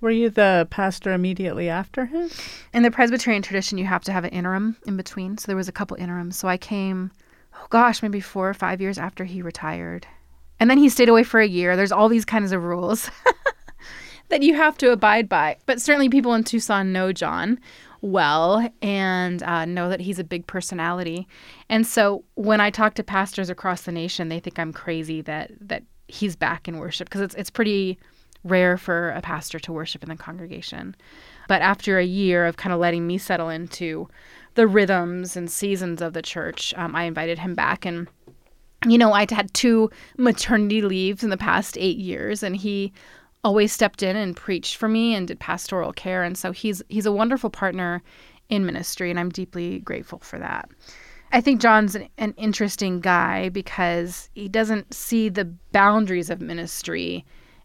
Were 0.00 0.10
you 0.10 0.30
the 0.30 0.66
pastor 0.70 1.12
immediately 1.12 1.68
after 1.68 2.06
him? 2.06 2.30
In 2.72 2.82
the 2.82 2.90
Presbyterian 2.90 3.42
tradition, 3.42 3.76
you 3.76 3.84
have 3.84 4.04
to 4.04 4.12
have 4.12 4.24
an 4.24 4.30
interim 4.30 4.76
in 4.86 4.96
between. 4.96 5.36
So 5.36 5.46
there 5.46 5.56
was 5.56 5.68
a 5.68 5.72
couple 5.72 5.96
interims. 5.98 6.36
So 6.36 6.48
I 6.48 6.56
came, 6.56 7.10
oh 7.54 7.66
gosh, 7.68 8.02
maybe 8.02 8.20
four 8.20 8.48
or 8.48 8.54
five 8.54 8.80
years 8.80 8.98
after 8.98 9.24
he 9.24 9.42
retired. 9.42 10.06
And 10.58 10.70
then 10.70 10.78
he 10.78 10.88
stayed 10.88 11.08
away 11.08 11.22
for 11.22 11.40
a 11.40 11.46
year. 11.46 11.76
There's 11.76 11.92
all 11.92 12.08
these 12.08 12.24
kinds 12.24 12.52
of 12.52 12.64
rules 12.64 13.10
that 14.30 14.42
you 14.42 14.54
have 14.54 14.78
to 14.78 14.90
abide 14.90 15.28
by. 15.28 15.58
But 15.66 15.80
certainly 15.80 16.08
people 16.08 16.34
in 16.34 16.44
Tucson 16.44 16.92
know 16.92 17.12
John 17.12 17.58
well 18.02 18.66
and 18.80 19.42
uh, 19.42 19.66
know 19.66 19.90
that 19.90 20.00
he's 20.00 20.18
a 20.18 20.24
big 20.24 20.46
personality. 20.46 21.28
And 21.68 21.86
so 21.86 22.24
when 22.34 22.60
I 22.60 22.70
talk 22.70 22.94
to 22.94 23.02
pastors 23.02 23.50
across 23.50 23.82
the 23.82 23.92
nation, 23.92 24.28
they 24.28 24.40
think 24.40 24.58
I'm 24.58 24.72
crazy 24.72 25.20
that 25.22 25.50
that 25.60 25.82
he's 26.08 26.34
back 26.36 26.66
in 26.66 26.78
worship 26.78 27.08
because 27.08 27.20
it's 27.20 27.34
it's 27.34 27.50
pretty 27.50 27.98
rare 28.44 28.76
for 28.76 29.10
a 29.10 29.20
pastor 29.20 29.58
to 29.60 29.72
worship 29.72 30.02
in 30.02 30.08
the 30.08 30.16
congregation. 30.16 30.96
But 31.48 31.62
after 31.62 31.98
a 31.98 32.04
year 32.04 32.46
of 32.46 32.56
kind 32.56 32.72
of 32.72 32.80
letting 32.80 33.06
me 33.06 33.18
settle 33.18 33.48
into 33.48 34.08
the 34.54 34.66
rhythms 34.66 35.36
and 35.36 35.50
seasons 35.50 36.00
of 36.00 36.12
the 36.12 36.22
church, 36.22 36.72
um, 36.76 36.94
I 36.94 37.04
invited 37.04 37.38
him 37.38 37.54
back. 37.54 37.84
And, 37.84 38.08
you 38.86 38.98
know, 38.98 39.12
I'd 39.12 39.30
had 39.30 39.52
two 39.52 39.90
maternity 40.16 40.82
leaves 40.82 41.22
in 41.22 41.30
the 41.30 41.36
past 41.36 41.76
eight 41.78 41.98
years, 41.98 42.42
and 42.42 42.56
he 42.56 42.92
always 43.42 43.72
stepped 43.72 44.02
in 44.02 44.16
and 44.16 44.36
preached 44.36 44.76
for 44.76 44.88
me 44.88 45.14
and 45.14 45.28
did 45.28 45.40
pastoral 45.40 45.92
care. 45.92 46.22
And 46.22 46.36
so 46.36 46.52
he's 46.52 46.82
he's 46.88 47.06
a 47.06 47.12
wonderful 47.12 47.50
partner 47.50 48.02
in 48.48 48.66
ministry, 48.66 49.10
and 49.10 49.18
I'm 49.18 49.30
deeply 49.30 49.80
grateful 49.80 50.18
for 50.18 50.38
that. 50.38 50.70
I 51.32 51.40
think 51.40 51.60
John's 51.60 51.94
an, 51.94 52.08
an 52.18 52.34
interesting 52.36 53.00
guy 53.00 53.48
because 53.48 54.28
he 54.34 54.48
doesn't 54.48 54.92
see 54.92 55.28
the 55.28 55.44
boundaries 55.72 56.28
of 56.28 56.40
ministry 56.40 57.24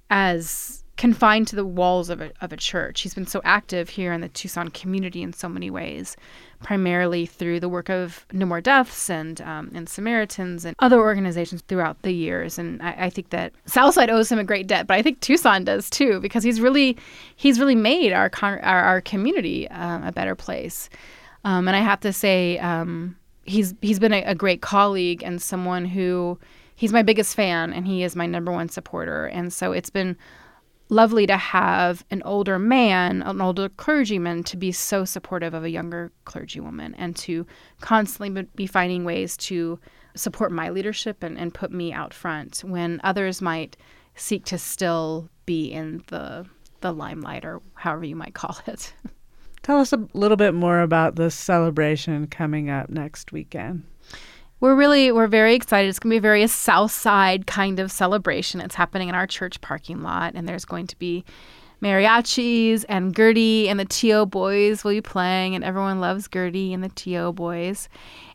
as 0.09 0.83
confined 0.97 1.45
to 1.45 1.55
the 1.55 1.65
walls 1.65 2.09
of 2.09 2.21
a, 2.21 2.31
of 2.39 2.53
a 2.53 2.57
church. 2.57 3.01
He's 3.01 3.13
been 3.13 3.27
so 3.27 3.41
active 3.43 3.89
here 3.89 4.13
in 4.13 4.21
the 4.21 4.29
Tucson 4.29 4.69
community 4.69 5.21
in 5.21 5.33
so 5.33 5.49
many 5.49 5.69
ways, 5.69 6.15
primarily 6.63 7.25
through 7.25 7.59
the 7.59 7.67
work 7.67 7.89
of 7.89 8.25
No 8.31 8.45
More 8.45 8.61
Deaths 8.61 9.09
and 9.09 9.41
um, 9.41 9.71
and 9.73 9.89
Samaritans 9.89 10.63
and 10.63 10.75
other 10.79 10.99
organizations 10.99 11.61
throughout 11.67 12.01
the 12.03 12.13
years. 12.13 12.57
And 12.57 12.81
I, 12.81 12.95
I, 13.05 13.09
think 13.09 13.31
that 13.31 13.51
Southside 13.65 14.09
owes 14.09 14.31
him 14.31 14.39
a 14.39 14.43
great 14.43 14.67
debt, 14.67 14.87
but 14.87 14.95
I 14.95 15.01
think 15.01 15.19
Tucson 15.19 15.65
does 15.65 15.89
too 15.89 16.19
because 16.21 16.43
he's 16.43 16.61
really 16.61 16.97
he's 17.35 17.59
really 17.59 17.75
made 17.75 18.13
our 18.13 18.31
our, 18.41 18.59
our 18.61 19.01
community 19.01 19.67
uh, 19.69 20.07
a 20.07 20.11
better 20.11 20.35
place. 20.35 20.89
Um, 21.43 21.67
and 21.67 21.75
I 21.77 21.81
have 21.81 21.99
to 21.99 22.13
say, 22.13 22.57
um, 22.59 23.17
he's 23.43 23.75
he's 23.81 23.99
been 23.99 24.13
a, 24.13 24.23
a 24.23 24.35
great 24.35 24.61
colleague 24.61 25.23
and 25.23 25.41
someone 25.41 25.85
who 25.85 26.39
he's 26.75 26.93
my 26.93 27.01
biggest 27.01 27.35
fan 27.35 27.73
and 27.73 27.87
he 27.87 28.03
is 28.03 28.15
my 28.15 28.25
number 28.25 28.51
one 28.51 28.69
supporter. 28.69 29.25
And 29.25 29.51
so 29.51 29.71
it's 29.71 29.89
been 29.89 30.17
lovely 30.89 31.25
to 31.25 31.37
have 31.37 32.05
an 32.11 32.21
older 32.23 32.59
man, 32.59 33.23
an 33.23 33.41
older 33.41 33.69
clergyman, 33.69 34.43
to 34.43 34.57
be 34.57 34.71
so 34.71 35.05
supportive 35.05 35.53
of 35.53 35.63
a 35.63 35.69
younger 35.69 36.11
clergywoman 36.25 36.93
and 36.97 37.15
to 37.15 37.47
constantly 37.81 38.43
be 38.55 38.67
finding 38.67 39.03
ways 39.03 39.35
to 39.37 39.79
support 40.15 40.51
my 40.51 40.69
leadership 40.69 41.23
and, 41.23 41.37
and 41.37 41.53
put 41.53 41.71
me 41.71 41.91
out 41.91 42.13
front 42.13 42.59
when 42.59 43.01
others 43.03 43.41
might 43.41 43.75
seek 44.15 44.45
to 44.45 44.57
still 44.57 45.29
be 45.45 45.71
in 45.71 46.03
the 46.07 46.45
the 46.81 46.91
limelight 46.91 47.43
or 47.43 47.61
however 47.73 48.05
you 48.05 48.15
might 48.15 48.35
call 48.35 48.59
it. 48.67 48.93
Tell 49.63 49.79
us 49.79 49.91
a 49.91 50.07
little 50.13 50.37
bit 50.37 50.53
more 50.53 50.81
about 50.81 51.15
the 51.15 51.31
celebration 51.31 52.27
coming 52.27 52.69
up 52.69 52.89
next 52.89 53.31
weekend 53.31 53.83
we're 54.59 54.75
really 54.75 55.11
we're 55.11 55.27
very 55.27 55.55
excited. 55.55 55.89
It's 55.89 55.99
going 55.99 56.11
to 56.11 56.13
be 56.13 56.17
a 56.17 56.21
very 56.21 56.47
South 56.47 56.91
Side 56.91 57.47
kind 57.47 57.79
of 57.79 57.91
celebration. 57.91 58.61
It's 58.61 58.75
happening 58.75 59.09
in 59.09 59.15
our 59.15 59.27
church 59.27 59.61
parking 59.61 60.01
lot, 60.01 60.33
and 60.35 60.47
there's 60.47 60.65
going 60.65 60.87
to 60.87 60.97
be 60.97 61.25
mariachis 61.81 62.85
and 62.87 63.15
Gertie 63.15 63.67
and 63.69 63.79
the 63.79 63.85
TO 63.85 64.25
boys 64.25 64.83
will 64.83 64.91
be 64.91 65.01
playing, 65.01 65.55
and 65.55 65.63
everyone 65.63 65.99
loves 65.99 66.27
Gertie 66.27 66.73
and 66.73 66.83
the 66.83 66.89
TO 66.89 67.33
boys. 67.33 67.89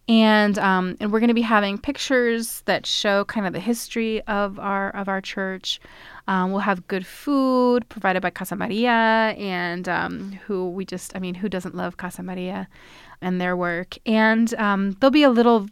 And 0.08 0.58
um, 0.58 0.96
and 1.00 1.12
we're 1.12 1.20
going 1.20 1.28
to 1.28 1.34
be 1.34 1.42
having 1.42 1.78
pictures 1.78 2.62
that 2.66 2.84
show 2.84 3.24
kind 3.26 3.46
of 3.46 3.52
the 3.52 3.60
history 3.60 4.22
of 4.22 4.58
our 4.58 4.90
of 4.90 5.08
our 5.08 5.20
church. 5.20 5.80
Um, 6.26 6.50
we'll 6.50 6.60
have 6.60 6.86
good 6.88 7.06
food 7.06 7.88
provided 7.88 8.20
by 8.20 8.30
Casa 8.30 8.56
Maria, 8.56 9.34
and 9.38 9.88
um, 9.88 10.38
who 10.46 10.68
we 10.70 10.84
just 10.84 11.14
I 11.14 11.20
mean 11.20 11.34
who 11.34 11.48
doesn't 11.48 11.74
love 11.74 11.96
Casa 11.96 12.22
Maria 12.22 12.68
and 13.20 13.40
their 13.40 13.56
work? 13.56 13.98
And 14.04 14.52
um, 14.54 14.96
there'll 15.00 15.12
be 15.12 15.22
a 15.22 15.30
little. 15.30 15.68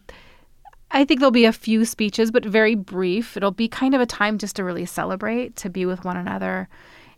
I 0.90 1.04
think 1.04 1.20
there'll 1.20 1.30
be 1.30 1.44
a 1.44 1.52
few 1.52 1.84
speeches, 1.84 2.30
but 2.30 2.44
very 2.44 2.74
brief. 2.74 3.36
It'll 3.36 3.50
be 3.50 3.68
kind 3.68 3.94
of 3.94 4.00
a 4.00 4.06
time 4.06 4.38
just 4.38 4.56
to 4.56 4.64
really 4.64 4.86
celebrate, 4.86 5.56
to 5.56 5.68
be 5.68 5.84
with 5.84 6.04
one 6.04 6.16
another, 6.16 6.68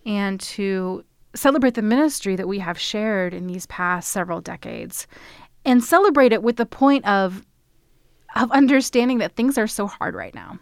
and 0.05 0.41
to 0.41 1.05
celebrate 1.35 1.75
the 1.75 1.83
ministry 1.83 2.37
that 2.37 2.49
we 2.49 2.59
have 2.59 2.79
shared 2.79 3.33
in 3.33 3.47
these 3.47 3.67
past 3.67 4.11
several 4.11 4.41
decades 4.41 5.07
and 5.65 5.85
celebrate 5.85 6.33
it 6.33 6.43
with 6.43 6.57
the 6.57 6.67
point 6.67 7.07
of 7.07 7.45
of 8.37 8.51
understanding 8.53 9.19
that 9.19 9.35
things 9.35 9.59
are 9.59 9.67
so 9.67 9.87
hard 9.87 10.15
right 10.15 10.35
now 10.35 10.59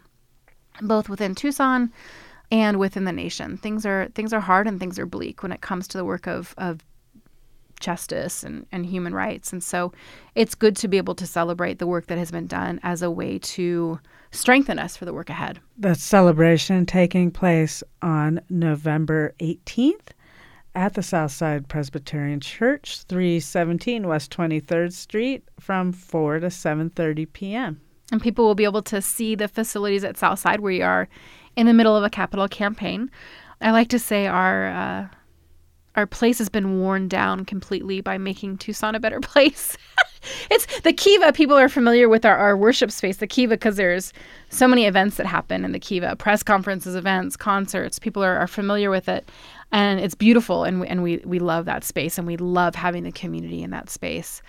both 0.81 1.09
within 1.09 1.35
Tucson 1.35 1.91
and 2.51 2.77
within 2.77 3.05
the 3.05 3.11
nation 3.11 3.57
things 3.57 3.85
are 3.85 4.09
things 4.13 4.33
are 4.33 4.39
hard 4.39 4.67
and 4.67 4.79
things 4.79 4.99
are 4.99 5.05
bleak 5.05 5.41
when 5.41 5.51
it 5.51 5.61
comes 5.61 5.87
to 5.87 5.97
the 5.97 6.05
work 6.05 6.27
of 6.27 6.53
of 6.57 6.83
justice 7.79 8.43
and, 8.43 8.65
and 8.71 8.85
human 8.85 9.13
rights 9.13 9.51
and 9.51 9.63
so 9.63 9.91
it's 10.35 10.55
good 10.55 10.75
to 10.75 10.87
be 10.87 10.97
able 10.97 11.15
to 11.15 11.25
celebrate 11.25 11.79
the 11.79 11.87
work 11.87 12.07
that 12.07 12.17
has 12.17 12.31
been 12.31 12.47
done 12.47 12.79
as 12.83 13.01
a 13.01 13.11
way 13.11 13.39
to 13.39 13.99
strengthen 14.31 14.77
us 14.77 14.95
for 14.95 15.05
the 15.05 15.13
work 15.13 15.29
ahead 15.29 15.59
the 15.77 15.95
celebration 15.95 16.85
taking 16.85 17.31
place 17.31 17.83
on 18.01 18.39
november 18.49 19.33
18th 19.39 20.09
at 20.75 20.93
the 20.93 21.03
Southside 21.03 21.67
Presbyterian 21.67 22.39
Church, 22.39 23.01
317 23.09 24.07
West 24.07 24.31
23rd 24.31 24.93
Street 24.93 25.43
from 25.59 25.91
4 25.91 26.39
to 26.39 26.47
7:30 26.47 27.33
p.m. 27.33 27.81
And 28.11 28.21
people 28.21 28.45
will 28.45 28.55
be 28.55 28.63
able 28.63 28.83
to 28.83 29.01
see 29.01 29.35
the 29.35 29.47
facilities 29.47 30.03
at 30.03 30.17
Southside. 30.17 30.61
Where 30.61 30.73
we 30.73 30.81
are 30.81 31.09
in 31.55 31.67
the 31.67 31.73
middle 31.73 31.95
of 31.95 32.03
a 32.03 32.09
capital 32.09 32.47
campaign. 32.47 33.11
I 33.61 33.71
like 33.71 33.89
to 33.89 33.99
say 33.99 34.27
our 34.27 34.67
uh, 34.67 35.07
our 35.95 36.05
place 36.05 36.37
has 36.37 36.49
been 36.49 36.79
worn 36.79 37.07
down 37.07 37.45
completely 37.45 38.01
by 38.01 38.17
making 38.17 38.57
Tucson 38.57 38.95
a 38.95 38.99
better 38.99 39.19
place. 39.21 39.77
it's 40.49 40.81
the 40.81 40.93
Kiva. 40.93 41.33
People 41.33 41.57
are 41.57 41.69
familiar 41.69 42.07
with 42.09 42.25
our, 42.25 42.37
our 42.37 42.55
worship 42.55 42.91
space, 42.91 43.17
the 43.17 43.27
Kiva, 43.27 43.55
because 43.55 43.75
there's 43.75 44.13
so 44.49 44.67
many 44.67 44.85
events 44.85 45.17
that 45.17 45.25
happen 45.25 45.65
in 45.65 45.71
the 45.71 45.79
Kiva 45.79 46.15
press 46.15 46.43
conferences, 46.43 46.95
events, 46.95 47.35
concerts. 47.35 47.99
People 47.99 48.23
are, 48.23 48.37
are 48.37 48.47
familiar 48.47 48.89
with 48.89 49.09
it 49.09 49.29
and 49.71 49.99
it's 49.99 50.15
beautiful 50.15 50.63
and 50.63 50.81
we, 50.81 50.87
and 50.87 51.03
we 51.03 51.17
we 51.25 51.39
love 51.39 51.65
that 51.65 51.83
space 51.83 52.17
and 52.17 52.25
we 52.25 52.37
love 52.37 52.75
having 52.75 53.03
the 53.03 53.11
community 53.11 53.61
in 53.61 53.69
that 53.71 53.89
space 53.89 54.41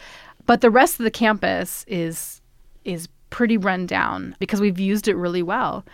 but 0.47 0.61
the 0.61 0.71
rest 0.71 0.99
of 0.99 1.05
the 1.05 1.11
campus 1.11 1.85
is 1.89 2.41
is 2.85 3.09
pretty 3.31 3.57
run 3.57 3.87
down 3.87 4.35
because 4.39 4.61
we've 4.61 4.81
used 4.81 5.07
it 5.07 5.15
really 5.15 5.43
well 5.43 5.85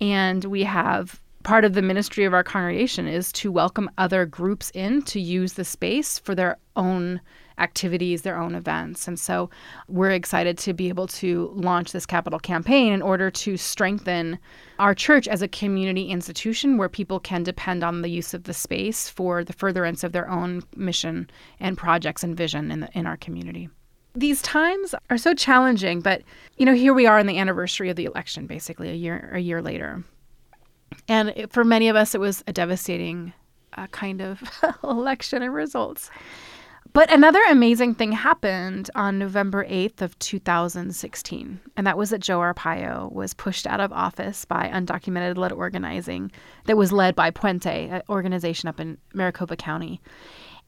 and 0.00 0.44
we 0.44 0.62
have 0.62 1.20
part 1.44 1.64
of 1.64 1.74
the 1.74 1.82
ministry 1.82 2.24
of 2.24 2.34
our 2.34 2.42
congregation 2.42 3.06
is 3.06 3.30
to 3.32 3.52
welcome 3.52 3.90
other 3.98 4.26
groups 4.26 4.70
in 4.74 5.02
to 5.02 5.20
use 5.20 5.52
the 5.52 5.64
space 5.64 6.18
for 6.18 6.34
their 6.34 6.58
own 6.74 7.20
activities, 7.58 8.22
their 8.22 8.36
own 8.36 8.54
events. 8.54 9.06
And 9.06 9.18
so 9.18 9.48
we're 9.86 10.10
excited 10.10 10.58
to 10.58 10.72
be 10.72 10.88
able 10.88 11.06
to 11.06 11.52
launch 11.54 11.92
this 11.92 12.06
capital 12.06 12.40
campaign 12.40 12.92
in 12.92 13.02
order 13.02 13.30
to 13.30 13.56
strengthen 13.56 14.38
our 14.80 14.94
church 14.94 15.28
as 15.28 15.40
a 15.40 15.46
community 15.46 16.08
institution 16.08 16.78
where 16.78 16.88
people 16.88 17.20
can 17.20 17.44
depend 17.44 17.84
on 17.84 18.02
the 18.02 18.10
use 18.10 18.34
of 18.34 18.44
the 18.44 18.54
space 18.54 19.08
for 19.08 19.44
the 19.44 19.52
furtherance 19.52 20.02
of 20.02 20.10
their 20.12 20.28
own 20.28 20.62
mission 20.74 21.30
and 21.60 21.78
projects 21.78 22.24
and 22.24 22.36
vision 22.36 22.72
in, 22.72 22.80
the, 22.80 22.98
in 22.98 23.06
our 23.06 23.16
community. 23.18 23.68
These 24.16 24.42
times 24.42 24.94
are 25.10 25.18
so 25.18 25.34
challenging, 25.34 26.00
but 26.00 26.22
you 26.56 26.66
know, 26.66 26.74
here 26.74 26.94
we 26.94 27.06
are 27.06 27.18
in 27.18 27.26
the 27.26 27.38
anniversary 27.38 27.90
of 27.90 27.96
the 27.96 28.04
election, 28.04 28.46
basically 28.46 28.88
a 28.88 28.94
year 28.94 29.30
a 29.32 29.40
year 29.40 29.60
later, 29.60 30.04
and 31.08 31.30
it, 31.30 31.52
for 31.52 31.64
many 31.64 31.88
of 31.88 31.96
us, 31.96 32.14
it 32.14 32.20
was 32.20 32.42
a 32.46 32.52
devastating 32.52 33.32
uh, 33.74 33.86
kind 33.88 34.20
of 34.20 34.42
election 34.84 35.42
and 35.42 35.54
results. 35.54 36.10
But 36.92 37.12
another 37.12 37.42
amazing 37.48 37.96
thing 37.96 38.12
happened 38.12 38.88
on 38.94 39.18
November 39.18 39.66
8th 39.66 40.00
of 40.00 40.16
2016, 40.20 41.60
and 41.76 41.86
that 41.86 41.98
was 41.98 42.10
that 42.10 42.20
Joe 42.20 42.38
Arpaio 42.38 43.10
was 43.10 43.34
pushed 43.34 43.66
out 43.66 43.80
of 43.80 43.92
office 43.92 44.44
by 44.44 44.70
undocumented 44.72 45.36
led 45.36 45.50
organizing 45.50 46.30
that 46.66 46.76
was 46.76 46.92
led 46.92 47.16
by 47.16 47.32
Puente, 47.32 47.90
an 47.90 48.02
organization 48.08 48.68
up 48.68 48.78
in 48.78 48.96
Maricopa 49.12 49.56
County. 49.56 50.00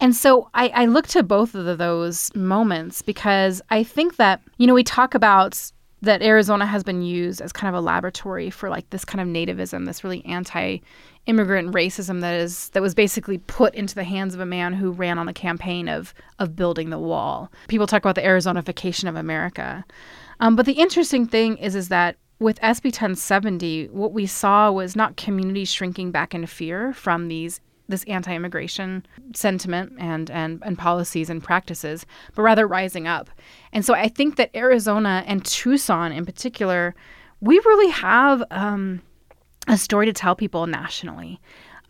And 0.00 0.16
so 0.16 0.50
I, 0.52 0.68
I 0.70 0.86
look 0.86 1.06
to 1.08 1.22
both 1.22 1.54
of 1.54 1.78
those 1.78 2.34
moments 2.34 3.02
because 3.02 3.62
I 3.70 3.84
think 3.84 4.16
that, 4.16 4.42
you 4.58 4.66
know, 4.66 4.74
we 4.74 4.82
talk 4.82 5.14
about 5.14 5.70
that 6.02 6.22
Arizona 6.22 6.66
has 6.66 6.82
been 6.82 7.02
used 7.02 7.40
as 7.40 7.52
kind 7.52 7.74
of 7.74 7.78
a 7.78 7.84
laboratory 7.84 8.50
for 8.50 8.68
like 8.68 8.88
this 8.90 9.04
kind 9.04 9.20
of 9.20 9.28
nativism, 9.28 9.86
this 9.86 10.04
really 10.04 10.24
anti-immigrant 10.26 11.72
racism 11.72 12.20
that 12.20 12.34
is 12.34 12.68
that 12.70 12.82
was 12.82 12.94
basically 12.94 13.38
put 13.38 13.74
into 13.74 13.94
the 13.94 14.04
hands 14.04 14.34
of 14.34 14.40
a 14.40 14.46
man 14.46 14.74
who 14.74 14.90
ran 14.90 15.18
on 15.18 15.28
a 15.28 15.32
campaign 15.32 15.88
of 15.88 16.12
of 16.38 16.54
building 16.54 16.90
the 16.90 16.98
wall. 16.98 17.50
People 17.68 17.86
talk 17.86 18.02
about 18.02 18.14
the 18.14 18.22
Arizonification 18.22 19.08
of 19.08 19.16
America, 19.16 19.84
um, 20.40 20.54
but 20.54 20.66
the 20.66 20.72
interesting 20.72 21.26
thing 21.26 21.56
is 21.56 21.74
is 21.74 21.88
that 21.88 22.16
with 22.38 22.60
SB 22.60 22.86
1070, 22.86 23.88
what 23.88 24.12
we 24.12 24.26
saw 24.26 24.70
was 24.70 24.94
not 24.94 25.16
communities 25.16 25.72
shrinking 25.72 26.10
back 26.10 26.34
in 26.34 26.44
fear 26.44 26.92
from 26.92 27.28
these 27.28 27.60
this 27.88 28.04
anti-immigration 28.04 29.06
sentiment 29.34 29.92
and, 29.98 30.30
and 30.30 30.62
and 30.64 30.76
policies 30.76 31.30
and 31.30 31.42
practices, 31.42 32.06
but 32.34 32.42
rather 32.42 32.66
rising 32.66 33.06
up. 33.06 33.30
And 33.72 33.84
so 33.84 33.94
I 33.94 34.08
think 34.08 34.36
that 34.36 34.54
Arizona 34.54 35.24
and 35.26 35.44
Tucson 35.44 36.12
in 36.12 36.26
particular, 36.26 36.94
we 37.40 37.58
really 37.58 37.90
have 37.90 38.42
um, 38.50 39.02
a 39.68 39.78
story 39.78 40.06
to 40.06 40.12
tell 40.12 40.34
people 40.34 40.66
nationally. 40.66 41.40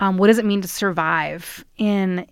Um, 0.01 0.19
what 0.19 0.27
does 0.27 0.39
it 0.39 0.45
mean 0.45 0.63
to 0.63 0.69
survive 0.69 1.65
in 1.77 2.27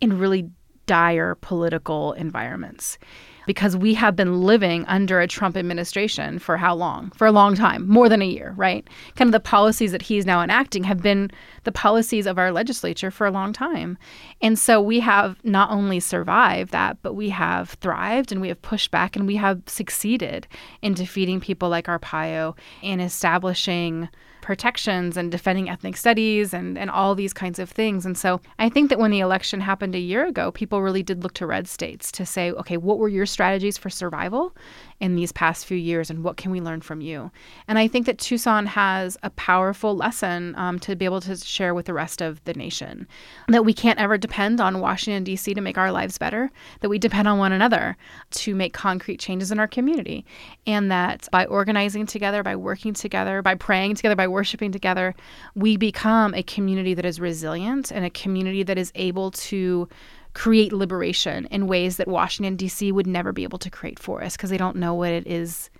in 0.00 0.18
really 0.18 0.50
dire 0.86 1.34
political 1.36 2.12
environments? 2.12 2.98
Because 3.48 3.74
we 3.74 3.94
have 3.94 4.14
been 4.14 4.42
living 4.42 4.84
under 4.88 5.20
a 5.20 5.26
Trump 5.26 5.56
administration 5.56 6.38
for 6.38 6.58
how 6.58 6.74
long? 6.74 7.10
For 7.12 7.26
a 7.26 7.32
long 7.32 7.54
time, 7.54 7.88
more 7.88 8.06
than 8.10 8.20
a 8.20 8.26
year, 8.26 8.52
right? 8.58 8.86
Kind 9.16 9.28
of 9.28 9.32
the 9.32 9.40
policies 9.40 9.90
that 9.90 10.02
he's 10.02 10.26
now 10.26 10.42
enacting 10.42 10.84
have 10.84 11.00
been 11.00 11.30
the 11.64 11.72
policies 11.72 12.26
of 12.26 12.36
our 12.36 12.52
legislature 12.52 13.10
for 13.10 13.26
a 13.26 13.30
long 13.30 13.54
time. 13.54 13.96
And 14.42 14.58
so 14.58 14.82
we 14.82 15.00
have 15.00 15.42
not 15.44 15.70
only 15.70 15.98
survived 15.98 16.72
that, 16.72 16.98
but 17.00 17.14
we 17.14 17.30
have 17.30 17.70
thrived 17.80 18.32
and 18.32 18.42
we 18.42 18.48
have 18.48 18.60
pushed 18.60 18.90
back 18.90 19.16
and 19.16 19.26
we 19.26 19.36
have 19.36 19.62
succeeded 19.64 20.46
in 20.82 20.92
defeating 20.92 21.40
people 21.40 21.70
like 21.70 21.86
Arpaio 21.86 22.54
and 22.82 23.00
establishing 23.00 24.10
protections 24.48 25.18
and 25.18 25.30
defending 25.30 25.68
ethnic 25.68 25.94
studies 25.94 26.54
and, 26.54 26.78
and 26.78 26.88
all 26.90 27.14
these 27.14 27.34
kinds 27.34 27.58
of 27.58 27.68
things. 27.68 28.06
And 28.06 28.16
so 28.16 28.40
I 28.58 28.70
think 28.70 28.88
that 28.88 28.98
when 28.98 29.10
the 29.10 29.20
election 29.20 29.60
happened 29.60 29.94
a 29.94 29.98
year 29.98 30.24
ago, 30.26 30.50
people 30.50 30.80
really 30.80 31.02
did 31.02 31.22
look 31.22 31.34
to 31.34 31.46
red 31.46 31.68
states 31.68 32.10
to 32.12 32.24
say, 32.24 32.52
okay, 32.52 32.78
what 32.78 32.96
were 32.96 33.10
your 33.10 33.26
strategies 33.26 33.76
for 33.76 33.90
survival 33.90 34.56
in 35.00 35.14
these 35.14 35.30
past 35.32 35.64
few 35.64 35.76
years 35.76 36.10
and 36.10 36.24
what 36.24 36.36
can 36.36 36.50
we 36.50 36.60
learn 36.60 36.80
from 36.80 37.00
you? 37.00 37.30
And 37.68 37.78
I 37.78 37.86
think 37.86 38.06
that 38.06 38.18
Tucson 38.18 38.66
has 38.66 39.16
a 39.22 39.30
powerful 39.30 39.96
lesson 39.96 40.54
um, 40.56 40.78
to 40.80 40.96
be 40.96 41.04
able 41.04 41.20
to 41.22 41.36
share 41.36 41.74
with 41.74 41.86
the 41.86 41.94
rest 41.94 42.20
of 42.20 42.42
the 42.44 42.54
nation 42.54 43.06
that 43.48 43.64
we 43.64 43.72
can't 43.72 43.98
ever 43.98 44.18
depend 44.18 44.60
on 44.60 44.80
Washington, 44.80 45.24
D.C. 45.24 45.54
to 45.54 45.60
make 45.60 45.78
our 45.78 45.92
lives 45.92 46.18
better, 46.18 46.50
that 46.80 46.88
we 46.88 46.98
depend 46.98 47.28
on 47.28 47.38
one 47.38 47.52
another 47.52 47.96
to 48.30 48.54
make 48.54 48.72
concrete 48.72 49.20
changes 49.20 49.52
in 49.52 49.58
our 49.58 49.68
community. 49.68 50.24
And 50.66 50.90
that 50.90 51.28
by 51.30 51.46
organizing 51.46 52.06
together, 52.06 52.42
by 52.42 52.56
working 52.56 52.94
together, 52.94 53.42
by 53.42 53.54
praying 53.54 53.94
together, 53.94 54.16
by 54.16 54.28
worshiping 54.28 54.72
together, 54.72 55.14
we 55.54 55.76
become 55.76 56.34
a 56.34 56.42
community 56.42 56.94
that 56.94 57.04
is 57.04 57.20
resilient 57.20 57.92
and 57.92 58.04
a 58.04 58.10
community 58.10 58.62
that 58.64 58.78
is 58.78 58.92
able 58.94 59.30
to 59.30 59.88
create 60.34 60.72
liberation 60.72 61.46
in 61.46 61.66
ways 61.66 61.96
that 61.96 62.08
Washington, 62.08 62.56
D.C. 62.56 62.92
would 62.92 63.06
never 63.06 63.32
be 63.32 63.42
able 63.42 63.58
to 63.58 63.70
create 63.70 63.98
for 63.98 64.22
us 64.22 64.36
because 64.36 64.50
they 64.50 64.56
don't 64.56 64.76
know 64.76 64.94
what 64.94 65.10
it 65.10 65.26
is. 65.26 65.70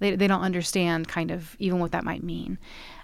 They, 0.00 0.16
they 0.16 0.26
don't 0.26 0.42
understand 0.42 1.08
kind 1.08 1.30
of 1.30 1.56
even 1.58 1.78
what 1.78 1.92
that 1.92 2.04
might 2.04 2.22
mean. 2.22 2.58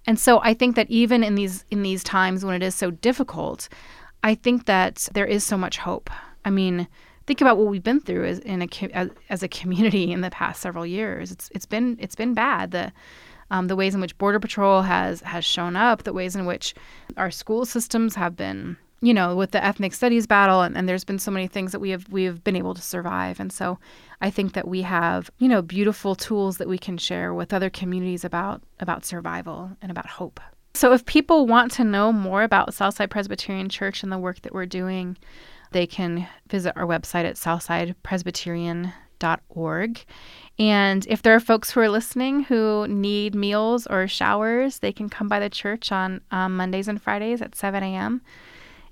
And 0.06 0.18
so 0.18 0.40
I 0.42 0.54
think 0.54 0.76
that 0.76 0.90
even 0.90 1.22
in 1.22 1.34
these 1.34 1.64
in 1.70 1.82
these 1.82 2.02
times 2.02 2.44
when 2.44 2.54
it 2.54 2.62
is 2.62 2.74
so 2.74 2.90
difficult, 2.90 3.68
I 4.22 4.34
think 4.34 4.66
that 4.66 5.08
there 5.12 5.26
is 5.26 5.44
so 5.44 5.56
much 5.56 5.78
hope. 5.78 6.10
I 6.44 6.50
mean, 6.50 6.88
think 7.26 7.40
about 7.40 7.58
what 7.58 7.68
we've 7.68 7.82
been 7.82 8.00
through 8.00 8.24
as 8.24 8.38
in 8.40 8.62
a 8.62 8.68
as, 8.92 9.10
as 9.30 9.42
a 9.42 9.48
community 9.48 10.12
in 10.12 10.22
the 10.22 10.30
past 10.30 10.60
several 10.60 10.86
years. 10.86 11.30
It's 11.30 11.50
it's 11.54 11.66
been 11.66 11.96
it's 12.00 12.16
been 12.16 12.34
bad. 12.34 12.72
The 12.72 12.92
um, 13.50 13.68
the 13.68 13.76
ways 13.76 13.94
in 13.94 14.00
which 14.00 14.18
Border 14.18 14.40
Patrol 14.40 14.82
has 14.82 15.20
has 15.20 15.44
shown 15.44 15.76
up, 15.76 16.02
the 16.02 16.12
ways 16.12 16.34
in 16.34 16.46
which 16.46 16.74
our 17.16 17.30
school 17.30 17.64
systems 17.64 18.14
have 18.14 18.36
been, 18.36 18.76
you 19.00 19.14
know, 19.14 19.36
with 19.36 19.52
the 19.52 19.64
ethnic 19.64 19.94
studies 19.94 20.26
battle, 20.26 20.62
and, 20.62 20.76
and 20.76 20.88
there's 20.88 21.04
been 21.04 21.18
so 21.18 21.30
many 21.30 21.46
things 21.46 21.72
that 21.72 21.80
we 21.80 21.90
have 21.90 22.08
we 22.08 22.24
have 22.24 22.42
been 22.42 22.56
able 22.56 22.74
to 22.74 22.82
survive. 22.82 23.38
And 23.38 23.52
so 23.52 23.78
I 24.20 24.30
think 24.30 24.54
that 24.54 24.66
we 24.66 24.82
have, 24.82 25.30
you 25.38 25.48
know, 25.48 25.62
beautiful 25.62 26.14
tools 26.14 26.58
that 26.58 26.68
we 26.68 26.78
can 26.78 26.98
share 26.98 27.32
with 27.32 27.52
other 27.52 27.70
communities 27.70 28.24
about 28.24 28.62
about 28.80 29.04
survival 29.04 29.70
and 29.80 29.90
about 29.90 30.06
hope. 30.06 30.40
So 30.74 30.92
if 30.92 31.06
people 31.06 31.46
want 31.46 31.72
to 31.72 31.84
know 31.84 32.12
more 32.12 32.42
about 32.42 32.74
Southside 32.74 33.10
Presbyterian 33.10 33.68
Church 33.68 34.02
and 34.02 34.12
the 34.12 34.18
work 34.18 34.42
that 34.42 34.54
we're 34.54 34.66
doing, 34.66 35.16
they 35.72 35.86
can 35.86 36.28
visit 36.48 36.76
our 36.76 36.86
website 36.86 37.24
at 37.24 37.36
southsidepresbyterian.org. 37.36 40.04
And 40.58 41.06
if 41.08 41.22
there 41.22 41.34
are 41.34 41.40
folks 41.40 41.70
who 41.70 41.80
are 41.80 41.88
listening 41.88 42.44
who 42.44 42.86
need 42.88 43.34
meals 43.34 43.86
or 43.86 44.06
showers, 44.08 44.80
they 44.80 44.92
can 44.92 45.08
come 45.08 45.28
by 45.28 45.40
the 45.40 45.50
church 45.50 45.92
on 45.92 46.20
um, 46.30 46.56
Mondays 46.56 46.88
and 46.88 47.00
Fridays 47.00 47.40
at 47.42 47.54
7 47.54 47.82
a.m. 47.82 48.22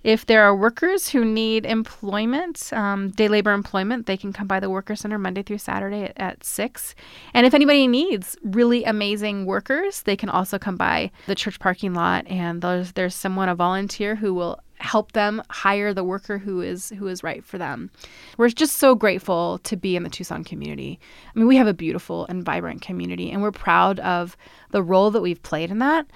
If 0.07 0.27
there 0.27 0.45
are 0.45 0.55
workers 0.55 1.09
who 1.09 1.25
need 1.25 1.67
employment, 1.67 2.73
um, 2.73 3.11
day 3.11 3.27
labor 3.27 3.51
employment, 3.51 4.07
they 4.07 4.17
can 4.17 4.33
come 4.33 4.47
by 4.47 4.61
the 4.61 4.71
Worker 4.71 4.95
Center 4.95 5.19
Monday 5.19 5.43
through 5.43 5.59
Saturday 5.59 6.05
at, 6.05 6.13
at 6.17 6.45
6. 6.45 6.95
And 7.35 7.45
if 7.45 7.55
anybody 7.55 7.89
needs 7.89 8.37
really 8.45 8.85
amazing 8.85 9.47
workers, 9.47 10.03
they 10.03 10.15
can 10.15 10.29
also 10.29 10.61
come 10.61 10.77
by 10.77 11.11
the 11.27 11.35
church 11.35 11.59
parking 11.59 11.93
lot 11.93 12.25
and 12.29 12.63
there's, 12.63 12.93
there's 12.93 13.17
someone, 13.17 13.49
a 13.49 13.57
volunteer, 13.57 14.15
who 14.15 14.33
will 14.33 14.61
help 14.77 15.11
them 15.11 15.43
hire 15.51 15.93
the 15.93 16.05
worker 16.05 16.39
who 16.39 16.61
is 16.61 16.91
who 16.91 17.09
is 17.09 17.25
right 17.25 17.45
for 17.45 17.59
them. 17.59 17.91
We're 18.39 18.51
just 18.51 18.77
so 18.77 18.95
grateful 18.95 19.59
to 19.65 19.77
be 19.77 19.97
in 19.97 20.05
the 20.05 20.09
Tucson 20.09 20.45
community. 20.45 21.01
I 21.35 21.37
mean, 21.37 21.49
we 21.49 21.57
have 21.57 21.67
a 21.67 21.75
beautiful 21.75 22.27
and 22.27 22.45
vibrant 22.45 22.81
community 22.81 23.33
and 23.33 23.43
we're 23.43 23.51
proud 23.51 23.99
of 24.01 24.37
the 24.71 24.85
role 24.85 25.11
that 25.11 25.23
we've 25.23 25.43
played 25.43 25.73
in 25.73 25.81
that. 25.81 26.07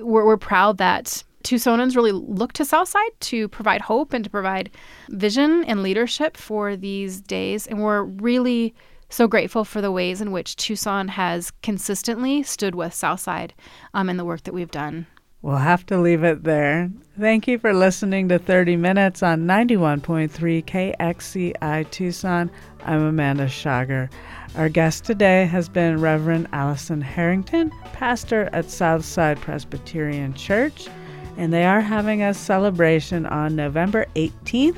We're, 0.00 0.24
we're 0.26 0.36
proud 0.36 0.78
that 0.78 1.22
Tucsonans 1.46 1.94
really 1.94 2.10
look 2.10 2.52
to 2.54 2.64
Southside 2.64 3.12
to 3.20 3.46
provide 3.48 3.80
hope 3.80 4.12
and 4.12 4.24
to 4.24 4.30
provide 4.30 4.68
vision 5.10 5.62
and 5.66 5.80
leadership 5.80 6.36
for 6.36 6.74
these 6.74 7.20
days. 7.20 7.68
And 7.68 7.80
we're 7.80 8.02
really 8.02 8.74
so 9.10 9.28
grateful 9.28 9.64
for 9.64 9.80
the 9.80 9.92
ways 9.92 10.20
in 10.20 10.32
which 10.32 10.56
Tucson 10.56 11.06
has 11.06 11.52
consistently 11.62 12.42
stood 12.42 12.74
with 12.74 12.92
Southside 12.92 13.54
um, 13.94 14.10
in 14.10 14.16
the 14.16 14.24
work 14.24 14.42
that 14.42 14.54
we've 14.54 14.72
done. 14.72 15.06
We'll 15.40 15.58
have 15.58 15.86
to 15.86 16.00
leave 16.00 16.24
it 16.24 16.42
there. 16.42 16.90
Thank 17.16 17.46
you 17.46 17.60
for 17.60 17.72
listening 17.72 18.28
to 18.30 18.40
30 18.40 18.74
Minutes 18.74 19.22
on 19.22 19.42
91.3 19.42 20.64
KXCI 20.64 21.90
Tucson. 21.92 22.50
I'm 22.84 23.02
Amanda 23.02 23.46
Schager. 23.46 24.10
Our 24.56 24.68
guest 24.68 25.04
today 25.04 25.46
has 25.46 25.68
been 25.68 26.00
Reverend 26.00 26.48
Alison 26.52 27.00
Harrington, 27.00 27.70
pastor 27.92 28.48
at 28.52 28.68
Southside 28.68 29.40
Presbyterian 29.40 30.34
Church 30.34 30.88
and 31.36 31.52
they 31.52 31.64
are 31.64 31.80
having 31.80 32.22
a 32.22 32.34
celebration 32.34 33.26
on 33.26 33.56
November 33.56 34.06
18th 34.16 34.76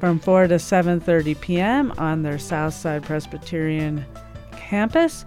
from 0.00 0.18
4 0.18 0.48
to 0.48 0.56
7:30 0.56 1.40
p.m. 1.40 1.92
on 1.98 2.22
their 2.22 2.38
Southside 2.38 3.02
Presbyterian 3.02 4.04
campus 4.52 5.24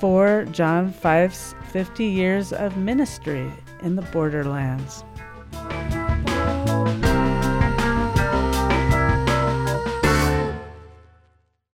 for 0.00 0.44
John 0.52 0.92
Fife's 0.92 1.54
50 1.72 2.04
years 2.04 2.52
of 2.52 2.76
ministry 2.76 3.50
in 3.82 3.96
the 3.96 4.02
borderlands. 4.02 5.04